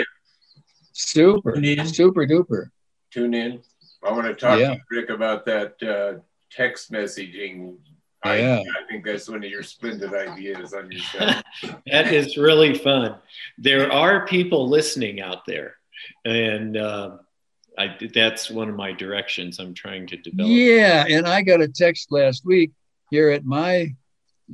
Super, 0.95 1.57
super 1.87 2.25
duper. 2.25 2.69
Tune 3.11 3.35
in. 3.35 3.61
I 4.05 4.13
want 4.13 4.27
to 4.27 4.35
talk 4.35 4.61
yeah. 4.61 4.75
to 4.75 4.81
Rick 4.91 5.11
about 5.11 5.45
that 5.47 5.83
uh, 5.83 6.21
text 6.53 6.93
messaging. 6.93 7.77
I, 8.23 8.39
yeah. 8.39 8.61
I 8.61 8.87
think 8.89 9.05
that's 9.05 9.29
one 9.29 9.43
of 9.45 9.51
your 9.51 9.65
splendid 9.65 10.15
ideas 10.15 10.73
on 10.73 10.91
your 10.91 11.01
show. 11.01 11.19
that 11.87 12.13
is 12.13 12.37
really 12.37 12.75
fun. 12.75 13.17
There 13.59 13.93
are 13.93 14.25
people 14.27 14.69
listening 14.69 15.21
out 15.21 15.45
there, 15.47 15.75
and 16.25 16.77
uh, 16.77 17.17
I, 17.77 17.99
that's 18.15 18.49
one 18.49 18.69
of 18.69 18.77
my 18.77 18.93
directions 18.93 19.59
I'm 19.59 19.75
trying 19.75 20.07
to 20.07 20.17
develop. 20.17 20.53
Yeah, 20.53 21.07
and 21.09 21.27
I 21.27 21.43
got 21.43 21.61
a 21.61 21.69
text 21.69 22.13
last 22.13 22.47
week 22.47 22.71
here 23.11 23.31
at 23.31 23.45
my 23.45 23.95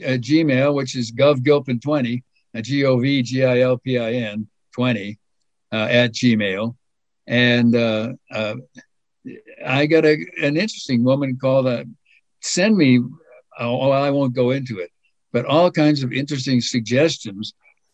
uh, 0.02 0.16
Gmail, 0.16 0.74
which 0.74 0.96
is 0.96 1.12
govgilpin20, 1.12 2.22
G 2.62 2.84
O 2.86 2.98
V 2.98 3.22
G 3.22 3.44
I 3.44 3.60
L 3.60 3.76
P 3.76 3.98
I 3.98 4.12
N 4.12 4.48
20 4.74 5.19
uh, 5.72 5.88
at 5.90 6.12
Gmail, 6.12 6.74
and 7.26 7.74
uh, 7.74 8.12
uh, 8.32 8.54
I 9.64 9.86
got 9.86 10.04
a, 10.04 10.14
an 10.42 10.56
interesting 10.56 11.04
woman 11.04 11.38
called 11.40 11.86
send 12.40 12.76
me. 12.76 13.00
Oh, 13.58 13.90
I 13.90 14.10
won't 14.10 14.34
go 14.34 14.50
into 14.50 14.78
it, 14.78 14.90
but 15.32 15.44
all 15.44 15.70
kinds 15.70 16.02
of 16.02 16.12
interesting 16.12 16.60
suggestions 16.60 17.52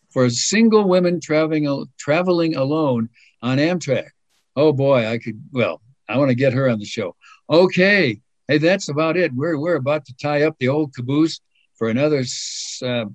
for 0.09 0.29
single 0.29 0.87
women 0.87 1.19
traveling 1.19 1.85
traveling 1.97 2.55
alone 2.55 3.09
on 3.41 3.57
Amtrak. 3.57 4.09
Oh 4.55 4.73
boy, 4.73 5.05
I 5.05 5.17
could. 5.17 5.41
Well, 5.51 5.81
I 6.07 6.17
want 6.17 6.29
to 6.29 6.35
get 6.35 6.53
her 6.53 6.69
on 6.69 6.79
the 6.79 6.85
show. 6.85 7.15
Okay, 7.49 8.21
hey, 8.47 8.57
that's 8.57 8.89
about 8.89 9.17
it. 9.17 9.33
We're 9.33 9.59
we're 9.59 9.75
about 9.75 10.05
to 10.05 10.15
tie 10.15 10.43
up 10.43 10.55
the 10.59 10.69
old 10.69 10.95
caboose 10.95 11.41
for 11.75 11.89
another, 11.89 12.23
uh, 12.83 13.05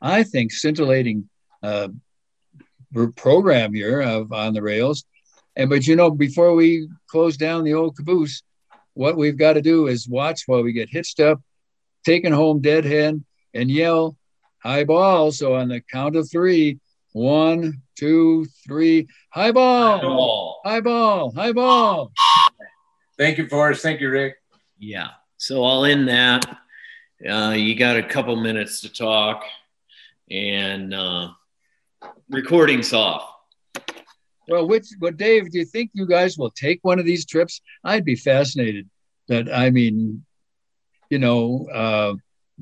I 0.00 0.22
think, 0.22 0.52
scintillating 0.52 1.28
uh, 1.62 1.88
program 3.16 3.74
here 3.74 4.00
of 4.00 4.32
on 4.32 4.54
the 4.54 4.62
rails. 4.62 5.04
And 5.56 5.70
but 5.70 5.86
you 5.86 5.96
know, 5.96 6.10
before 6.10 6.54
we 6.54 6.88
close 7.06 7.36
down 7.36 7.64
the 7.64 7.74
old 7.74 7.96
caboose, 7.96 8.42
what 8.94 9.16
we've 9.16 9.36
got 9.36 9.54
to 9.54 9.62
do 9.62 9.86
is 9.86 10.08
watch 10.08 10.42
while 10.46 10.62
we 10.62 10.72
get 10.72 10.88
hitched 10.88 11.20
up, 11.20 11.40
taken 12.04 12.32
home 12.32 12.60
deadhead, 12.60 13.22
and 13.52 13.70
yell 13.70 14.16
high 14.62 14.84
ball. 14.84 15.30
So 15.32 15.54
on 15.54 15.68
the 15.68 15.80
count 15.80 16.16
of 16.16 16.30
three, 16.30 16.80
one, 17.12 17.82
two, 17.96 18.46
three, 18.66 19.08
high 19.30 19.52
ball, 19.52 19.98
high 19.98 20.02
ball, 20.02 20.60
high 20.64 20.80
ball, 20.80 21.32
high 21.32 21.52
ball. 21.52 22.12
Thank 23.16 23.38
you, 23.38 23.48
Forrest. 23.48 23.82
Thank 23.82 24.00
you, 24.00 24.10
Rick. 24.10 24.36
Yeah. 24.78 25.10
So 25.36 25.64
I'll 25.64 25.84
end 25.84 26.08
that. 26.08 26.58
Uh, 27.28 27.54
you 27.56 27.74
got 27.76 27.96
a 27.96 28.02
couple 28.02 28.34
minutes 28.36 28.80
to 28.80 28.92
talk, 28.92 29.44
and 30.30 30.92
uh, 30.92 31.28
recording's 32.28 32.92
off. 32.92 33.30
Well, 34.48 34.68
which, 34.68 34.86
but 35.00 35.16
Dave, 35.16 35.50
do 35.50 35.58
you 35.58 35.64
think 35.64 35.90
you 35.94 36.06
guys 36.06 36.36
will 36.36 36.50
take 36.50 36.80
one 36.82 36.98
of 36.98 37.06
these 37.06 37.24
trips? 37.24 37.60
I'd 37.82 38.04
be 38.04 38.16
fascinated. 38.16 38.88
That 39.28 39.52
I 39.52 39.70
mean, 39.70 40.24
you 41.08 41.18
know, 41.18 41.66
uh, 41.72 42.14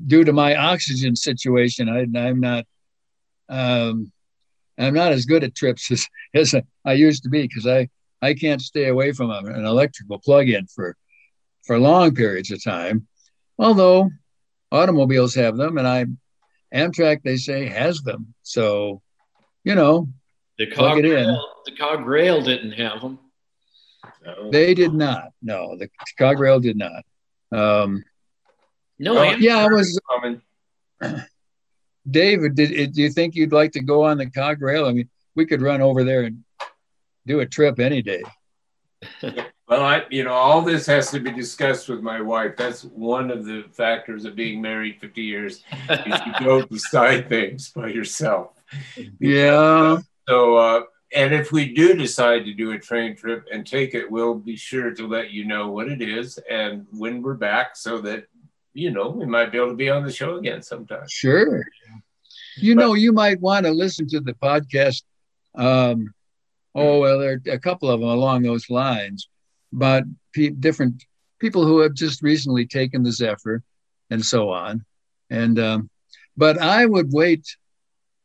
due 0.07 0.23
to 0.23 0.31
my 0.31 0.55
oxygen 0.55 1.15
situation, 1.15 1.89
I, 1.89 2.27
am 2.27 2.39
not, 2.39 2.65
um, 3.49 4.11
I'm 4.77 4.93
not 4.93 5.11
as 5.11 5.25
good 5.25 5.43
at 5.43 5.55
trips 5.55 5.91
as, 5.91 6.07
as 6.33 6.55
I 6.85 6.93
used 6.93 7.23
to 7.23 7.29
be 7.29 7.41
because 7.41 7.67
I, 7.67 7.89
I 8.21 8.33
can't 8.33 8.61
stay 8.61 8.87
away 8.87 9.11
from 9.11 9.29
an 9.31 9.65
electrical 9.65 10.19
plug-in 10.19 10.67
for, 10.67 10.95
for 11.65 11.77
long 11.77 12.15
periods 12.15 12.51
of 12.51 12.63
time. 12.63 13.07
Although 13.59 14.09
automobiles 14.71 15.35
have 15.35 15.57
them, 15.57 15.77
and 15.77 15.87
I, 15.87 16.05
Amtrak, 16.73 17.21
they 17.23 17.37
say 17.37 17.67
has 17.67 18.01
them. 18.01 18.33
So 18.41 19.02
you 19.63 19.75
know, 19.75 20.07
the 20.57 20.67
cog 20.67 21.03
rail, 21.03 21.45
the 21.65 21.71
cog 21.71 22.05
rail 22.05 22.41
didn't 22.41 22.73
have 22.73 23.01
them. 23.01 23.19
They 24.51 24.73
did 24.73 24.93
not. 24.93 25.29
No, 25.41 25.77
the 25.77 25.89
cog 26.17 26.39
rail 26.39 26.59
did 26.59 26.77
not. 26.77 27.03
Um, 27.51 28.03
no, 28.99 29.17
uh, 29.17 29.35
yeah, 29.37 29.57
I 29.57 29.67
was. 29.67 29.99
David, 32.09 32.55
did, 32.55 32.93
do 32.93 33.01
you 33.01 33.09
think 33.09 33.35
you'd 33.35 33.53
like 33.53 33.71
to 33.73 33.81
go 33.81 34.03
on 34.03 34.17
the 34.17 34.29
cog 34.29 34.61
rail? 34.61 34.85
I 34.85 34.91
mean, 34.91 35.09
we 35.35 35.45
could 35.45 35.61
run 35.61 35.81
over 35.81 36.03
there 36.03 36.23
and 36.23 36.43
do 37.25 37.39
a 37.39 37.45
trip 37.45 37.79
any 37.79 38.01
day. 38.01 38.23
well, 39.21 39.83
I, 39.83 40.03
you 40.09 40.23
know, 40.23 40.33
all 40.33 40.61
this 40.61 40.85
has 40.87 41.11
to 41.11 41.19
be 41.19 41.31
discussed 41.31 41.87
with 41.87 42.01
my 42.01 42.19
wife. 42.19 42.57
That's 42.57 42.83
one 42.83 43.31
of 43.31 43.45
the 43.45 43.63
factors 43.71 44.25
of 44.25 44.35
being 44.35 44.61
married 44.61 44.99
50 44.99 45.21
years. 45.21 45.63
you 45.89 46.33
don't 46.41 46.69
decide 46.71 47.29
things 47.29 47.69
by 47.69 47.87
yourself. 47.87 48.52
Yeah. 49.19 49.97
So, 50.27 50.55
uh, 50.55 50.81
and 51.15 51.33
if 51.33 51.51
we 51.51 51.73
do 51.73 51.93
decide 51.95 52.45
to 52.45 52.53
do 52.53 52.71
a 52.71 52.79
train 52.79 53.15
trip 53.15 53.45
and 53.51 53.65
take 53.65 53.93
it, 53.93 54.09
we'll 54.09 54.35
be 54.35 54.55
sure 54.55 54.91
to 54.91 55.07
let 55.07 55.31
you 55.31 55.45
know 55.45 55.69
what 55.69 55.89
it 55.89 56.01
is 56.01 56.39
and 56.49 56.87
when 56.91 57.21
we're 57.21 57.35
back 57.35 57.75
so 57.75 57.99
that, 58.01 58.27
you 58.73 58.89
know, 58.89 59.09
we 59.09 59.25
might 59.25 59.51
be 59.51 59.57
able 59.57 59.69
to 59.69 59.75
be 59.75 59.89
on 59.89 60.03
the 60.03 60.11
show 60.11 60.37
again 60.37 60.63
sometime. 60.63 61.05
Sure. 61.07 61.63
You 62.55 62.75
but, 62.75 62.81
know, 62.81 62.93
you 62.95 63.11
might 63.11 63.39
want 63.39 63.65
to 63.65 63.71
listen 63.71 64.07
to 64.09 64.19
the 64.19 64.33
podcast. 64.33 65.03
Um, 65.55 66.13
oh, 66.73 66.99
well, 66.99 67.19
there 67.19 67.33
are 67.33 67.53
a 67.53 67.59
couple 67.59 67.89
of 67.89 67.99
them 67.99 68.09
along 68.09 68.41
those 68.41 68.69
lines, 68.69 69.29
but 69.71 70.05
pe- 70.33 70.49
different 70.49 71.03
people 71.39 71.65
who 71.65 71.79
have 71.79 71.93
just 71.93 72.23
recently 72.23 72.65
taken 72.65 73.03
the 73.03 73.11
Zephyr 73.11 73.61
and 74.09 74.25
so 74.25 74.49
on. 74.49 74.83
And, 75.29 75.59
um, 75.59 75.89
but 76.35 76.57
I 76.57 76.85
would 76.85 77.11
wait 77.11 77.45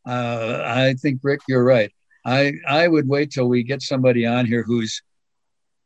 uh, 0.09 0.63
I 0.65 0.95
think 0.95 1.21
Rick, 1.23 1.41
you're 1.49 1.65
right. 1.65 1.93
I 2.25 2.55
I 2.67 2.89
would 2.89 3.07
wait 3.07 3.31
till 3.31 3.49
we 3.49 3.63
get 3.63 3.83
somebody 3.83 4.27
on 4.27 4.47
here 4.47 4.63
who's 4.63 5.03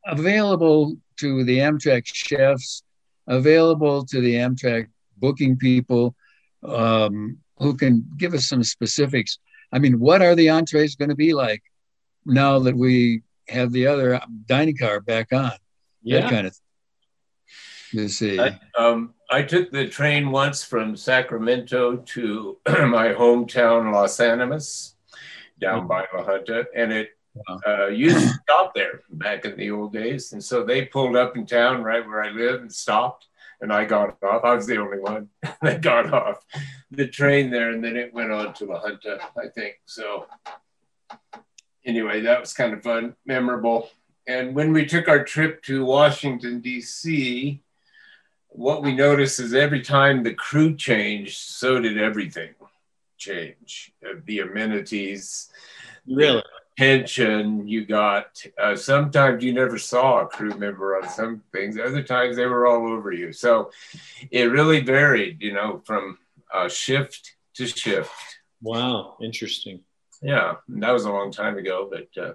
available 0.07 0.97
to 1.19 1.45
the 1.45 1.59
Amtrak 1.59 2.05
chefs, 2.07 2.83
available 3.27 4.05
to 4.07 4.21
the 4.21 4.35
Amtrak 4.35 4.89
booking 5.19 5.57
people 5.57 6.15
um, 6.63 7.39
who 7.59 7.77
can 7.77 8.09
give 8.17 8.35
us 8.35 8.49
some 8.49 8.63
specifics. 8.63 9.39
I 9.73 9.79
mean, 9.79 9.99
what 9.99 10.23
are 10.23 10.35
the 10.35 10.51
entrees 10.51 10.97
going 10.97 11.09
to 11.09 11.17
be 11.17 11.35
like 11.35 11.63
now 12.25 12.59
that 12.61 12.77
we 12.77 13.23
have 13.49 13.73
the 13.73 13.87
other 13.89 14.21
dining 14.47 14.77
car 14.77 15.01
back 15.01 15.33
on? 15.33 15.53
Yeah. 16.03 16.23
That 16.23 16.31
kind 16.31 16.47
of 16.47 16.57
you 17.93 18.09
see. 18.09 18.41
I, 18.41 18.59
um, 18.77 19.15
I 19.33 19.41
took 19.41 19.71
the 19.71 19.89
train 19.89 20.31
once 20.31 20.63
from 20.63 20.95
Sacramento 20.95 21.97
to 21.97 22.59
my 22.69 23.15
hometown, 23.15 23.91
Las 23.91 24.21
Animas, 24.21 24.97
down 25.59 25.87
by 25.87 26.05
La 26.13 26.23
Junta, 26.23 26.67
and 26.77 26.93
it 26.93 27.17
wow. 27.35 27.59
uh, 27.67 27.87
used 27.87 28.19
to 28.19 28.35
stop 28.43 28.75
there 28.75 29.01
back 29.09 29.47
in 29.47 29.57
the 29.57 29.71
old 29.71 29.95
days. 29.95 30.35
And 30.35 30.45
so 30.45 30.63
they 30.63 30.85
pulled 30.85 31.17
up 31.17 31.35
in 31.35 31.47
town 31.47 31.83
right 31.83 32.07
where 32.07 32.23
I 32.23 32.29
live 32.29 32.61
and 32.61 32.71
stopped, 32.71 33.29
and 33.63 33.73
I 33.73 33.87
got 33.87 34.23
off. 34.23 34.45
I 34.45 34.55
was 34.55 34.67
the 34.67 34.77
only 34.77 34.99
one 34.99 35.31
that 35.63 35.81
got 35.81 36.13
off 36.13 36.45
the 36.91 37.09
train 37.09 37.51
there, 37.51 37.71
and 37.71 37.83
then 37.83 37.97
it 37.97 38.13
went 38.13 38.33
on 38.33 38.53
to 38.53 38.67
La 38.67 38.83
Junta, 38.83 39.19
I 39.35 39.49
think. 39.49 39.81
So 39.87 40.27
anyway, 41.87 42.21
that 42.21 42.39
was 42.39 42.53
kind 42.53 42.75
of 42.75 42.83
fun, 42.83 43.17
memorable. 43.25 43.89
And 44.29 44.55
when 44.55 44.75
we 44.75 44.85
took 44.85 45.09
our 45.09 45.25
trip 45.25 45.63
to 45.63 45.87
Washington, 45.87 46.61
D.C., 46.61 47.63
what 48.55 48.83
we 48.83 48.95
noticed 48.95 49.41
is 49.41 49.55
every 49.55 49.83
time 49.83 50.23
the 50.23 50.35
crew 50.35 50.77
changed, 50.77 51.37
so 51.39 51.81
did 51.81 51.99
everything 51.99 52.55
change. 53.17 53.93
Uh, 54.05 54.15
the 54.27 54.41
amenities, 54.41 55.51
really, 56.07 56.43
pension 56.77 57.67
you 57.67 57.87
got. 57.87 58.43
Uh, 58.61 58.77
sometimes 58.77 59.43
you 59.43 59.53
never 59.53 59.79
saw 59.79 60.21
a 60.21 60.27
crew 60.27 60.55
member 60.55 60.97
on 60.97 61.09
some 61.09 61.43
things. 61.53 61.79
Other 61.79 62.03
times 62.03 62.37
they 62.37 62.47
were 62.47 62.67
all 62.67 62.89
over 62.89 63.13
you. 63.13 63.33
So 63.33 63.71
it 64.31 64.51
really 64.51 64.81
varied, 64.81 65.43
you 65.43 65.53
know, 65.53 65.83
from 65.85 66.19
uh, 66.53 66.69
shift 66.69 67.35
to 67.55 67.67
shift. 67.67 68.11
Wow, 68.61 69.17
interesting. 69.21 69.81
Yeah, 70.23 70.55
that 70.69 70.91
was 70.91 71.05
a 71.05 71.11
long 71.11 71.33
time 71.33 71.59
ago, 71.59 71.91
but. 71.91 72.23
Uh, 72.23 72.35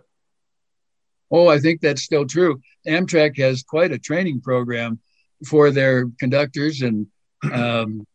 oh, 1.31 1.47
I 1.47 1.59
think 1.59 1.81
that's 1.81 2.03
still 2.03 2.25
true. 2.25 2.61
Amtrak 2.87 3.37
has 3.37 3.63
quite 3.63 3.91
a 3.91 3.99
training 3.99 4.41
program 4.41 4.99
for 5.45 5.71
their 5.71 6.07
conductors, 6.19 6.81
and 6.81 7.07
um, 7.51 8.05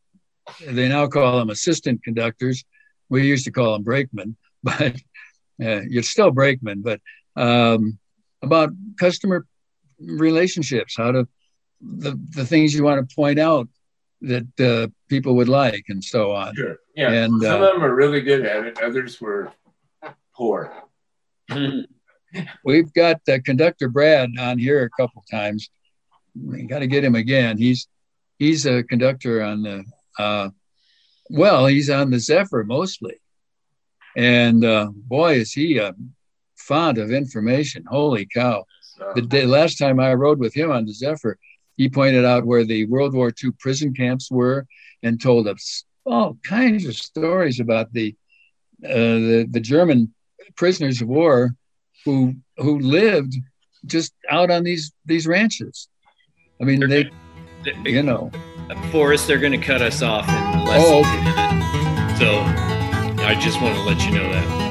they 0.67 0.89
now 0.89 1.07
call 1.07 1.39
them 1.39 1.51
assistant 1.51 2.03
conductors. 2.03 2.65
We 3.09 3.27
used 3.27 3.45
to 3.45 3.53
call 3.53 3.73
them 3.73 3.83
brakemen, 3.83 4.37
but 4.63 4.97
uh, 5.63 5.83
you're 5.89 6.03
still 6.03 6.31
brakemen. 6.31 6.83
But 6.83 7.01
um, 7.37 7.99
about 8.43 8.71
customer 8.99 9.47
relationships, 9.99 10.95
how 10.97 11.13
to 11.13 11.29
the 11.81 12.19
the 12.31 12.47
things 12.47 12.75
you 12.75 12.85
want 12.85 13.09
to 13.09 13.15
point 13.15 13.39
out 13.39 13.69
that 14.23 14.61
uh, 14.61 14.89
people 15.09 15.35
would 15.37 15.49
like, 15.49 15.85
and 15.89 16.03
so 16.03 16.33
on. 16.33 16.55
Sure. 16.55 16.77
Yeah. 16.95 17.11
And 17.11 17.43
some 17.43 17.63
uh, 17.63 17.67
of 17.67 17.75
them 17.75 17.85
are 17.85 17.95
really 17.95 18.21
good 18.21 18.47
at 18.47 18.65
it. 18.65 18.79
Others 18.81 19.21
were 19.21 19.53
poor. 20.35 20.73
We've 22.65 22.93
got 22.95 23.21
uh, 23.29 23.39
conductor 23.45 23.89
Brad 23.89 24.31
on 24.39 24.59
here 24.59 24.85
a 24.85 24.91
couple 25.03 25.25
times, 25.31 25.69
we 26.35 26.63
got 26.65 26.81
to 26.81 26.87
get 26.87 27.05
him 27.05 27.15
again. 27.15 27.59
He's 27.59 27.89
he's 28.39 28.67
a 28.67 28.83
conductor 28.83 29.43
on 29.43 29.63
the 29.63 29.85
uh, 30.19 30.51
well, 31.31 31.67
he's 31.67 31.91
on 31.91 32.11
the 32.11 32.19
Zephyr 32.19 32.65
mostly, 32.65 33.21
and 34.17 34.65
uh, 34.65 34.91
boy, 34.93 35.35
is 35.35 35.53
he 35.53 35.79
a 35.79 35.95
font 36.57 36.99
of 36.99 37.11
information. 37.11 37.85
Holy 37.87 38.27
cow! 38.27 38.65
The 39.15 39.23
day, 39.23 39.47
last 39.47 39.79
time 39.79 39.99
I 40.01 40.15
rode 40.15 40.39
with 40.39 40.55
him 40.55 40.71
on 40.71 40.87
the 40.87 40.93
Zephyr, 40.93 41.39
he 41.77 41.89
pointed 41.89 42.25
out 42.25 42.47
where 42.47 42.65
the 42.65 42.87
World 42.87 43.15
War 43.15 43.33
II 43.43 43.51
prison 43.59 43.95
camps 43.95 44.31
were 44.31 44.67
and 45.03 45.21
told 45.21 45.49
us 45.49 45.85
all 46.05 46.39
kinds 46.43 46.87
of 46.87 46.97
stories 46.97 47.61
about 47.61 47.93
the 47.93 48.15
uh, 48.85 48.89
the, 48.89 49.49
the 49.51 49.61
German 49.61 50.13
prisoners 50.57 51.01
of 51.01 51.09
war 51.09 51.55
who 52.05 52.35
who 52.57 52.79
lived 52.81 53.35
just 53.87 54.13
out 54.29 54.51
on 54.51 54.65
these 54.65 54.93
these 55.07 55.27
ranches 55.27 55.89
I 56.63 56.65
mean, 56.65 56.79
they, 56.89 57.11
they, 57.65 57.91
you 57.91 58.05
know, 58.05 58.31
uh, 58.71 58.81
Forrest, 58.93 59.27
they're 59.27 59.41
going 59.41 59.51
to 59.51 59.59
cut 59.59 59.83
us 59.83 60.01
off 60.01 60.29
in 60.29 60.65
less 60.65 60.85
oh. 60.87 61.03
than 61.03 61.25
minute. 61.25 62.19
So 62.19 63.25
I 63.25 63.35
just 63.35 63.61
want 63.61 63.75
to 63.75 63.83
let 63.83 64.01
you 64.05 64.13
know 64.13 64.33
that. 64.33 64.63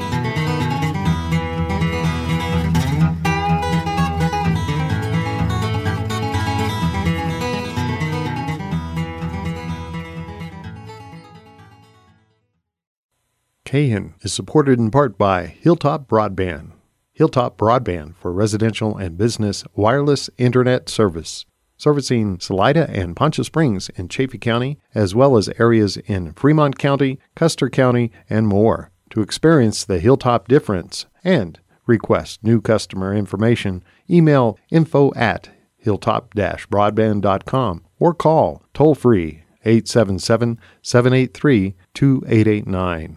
KHEN 13.66 14.14
is 14.22 14.32
supported 14.32 14.78
in 14.78 14.90
part 14.90 15.18
by 15.18 15.44
Hilltop 15.46 16.08
Broadband. 16.08 16.72
Hilltop 17.12 17.58
Broadband 17.58 18.16
for 18.16 18.32
residential 18.32 18.96
and 18.96 19.18
business 19.18 19.64
wireless 19.74 20.30
internet 20.38 20.88
service 20.88 21.44
servicing 21.82 22.38
Salida 22.38 22.88
and 22.90 23.16
Poncha 23.16 23.44
Springs 23.44 23.88
in 23.96 24.08
Chaffee 24.08 24.38
County, 24.38 24.78
as 24.94 25.16
well 25.16 25.36
as 25.36 25.48
areas 25.58 25.96
in 25.96 26.32
Fremont 26.34 26.78
County, 26.78 27.18
Custer 27.34 27.68
County, 27.68 28.12
and 28.30 28.46
more. 28.46 28.92
To 29.10 29.20
experience 29.20 29.84
the 29.84 29.98
Hilltop 29.98 30.46
difference 30.46 31.06
and 31.24 31.58
request 31.84 32.44
new 32.44 32.60
customer 32.60 33.12
information, 33.12 33.82
email 34.08 34.56
info 34.70 35.12
at 35.14 35.50
hilltop-broadband.com 35.78 37.84
or 37.98 38.14
call 38.14 38.62
toll 38.72 38.94
free 38.94 39.42
877 39.64 40.60
783 40.82 41.74
2889. 41.94 43.16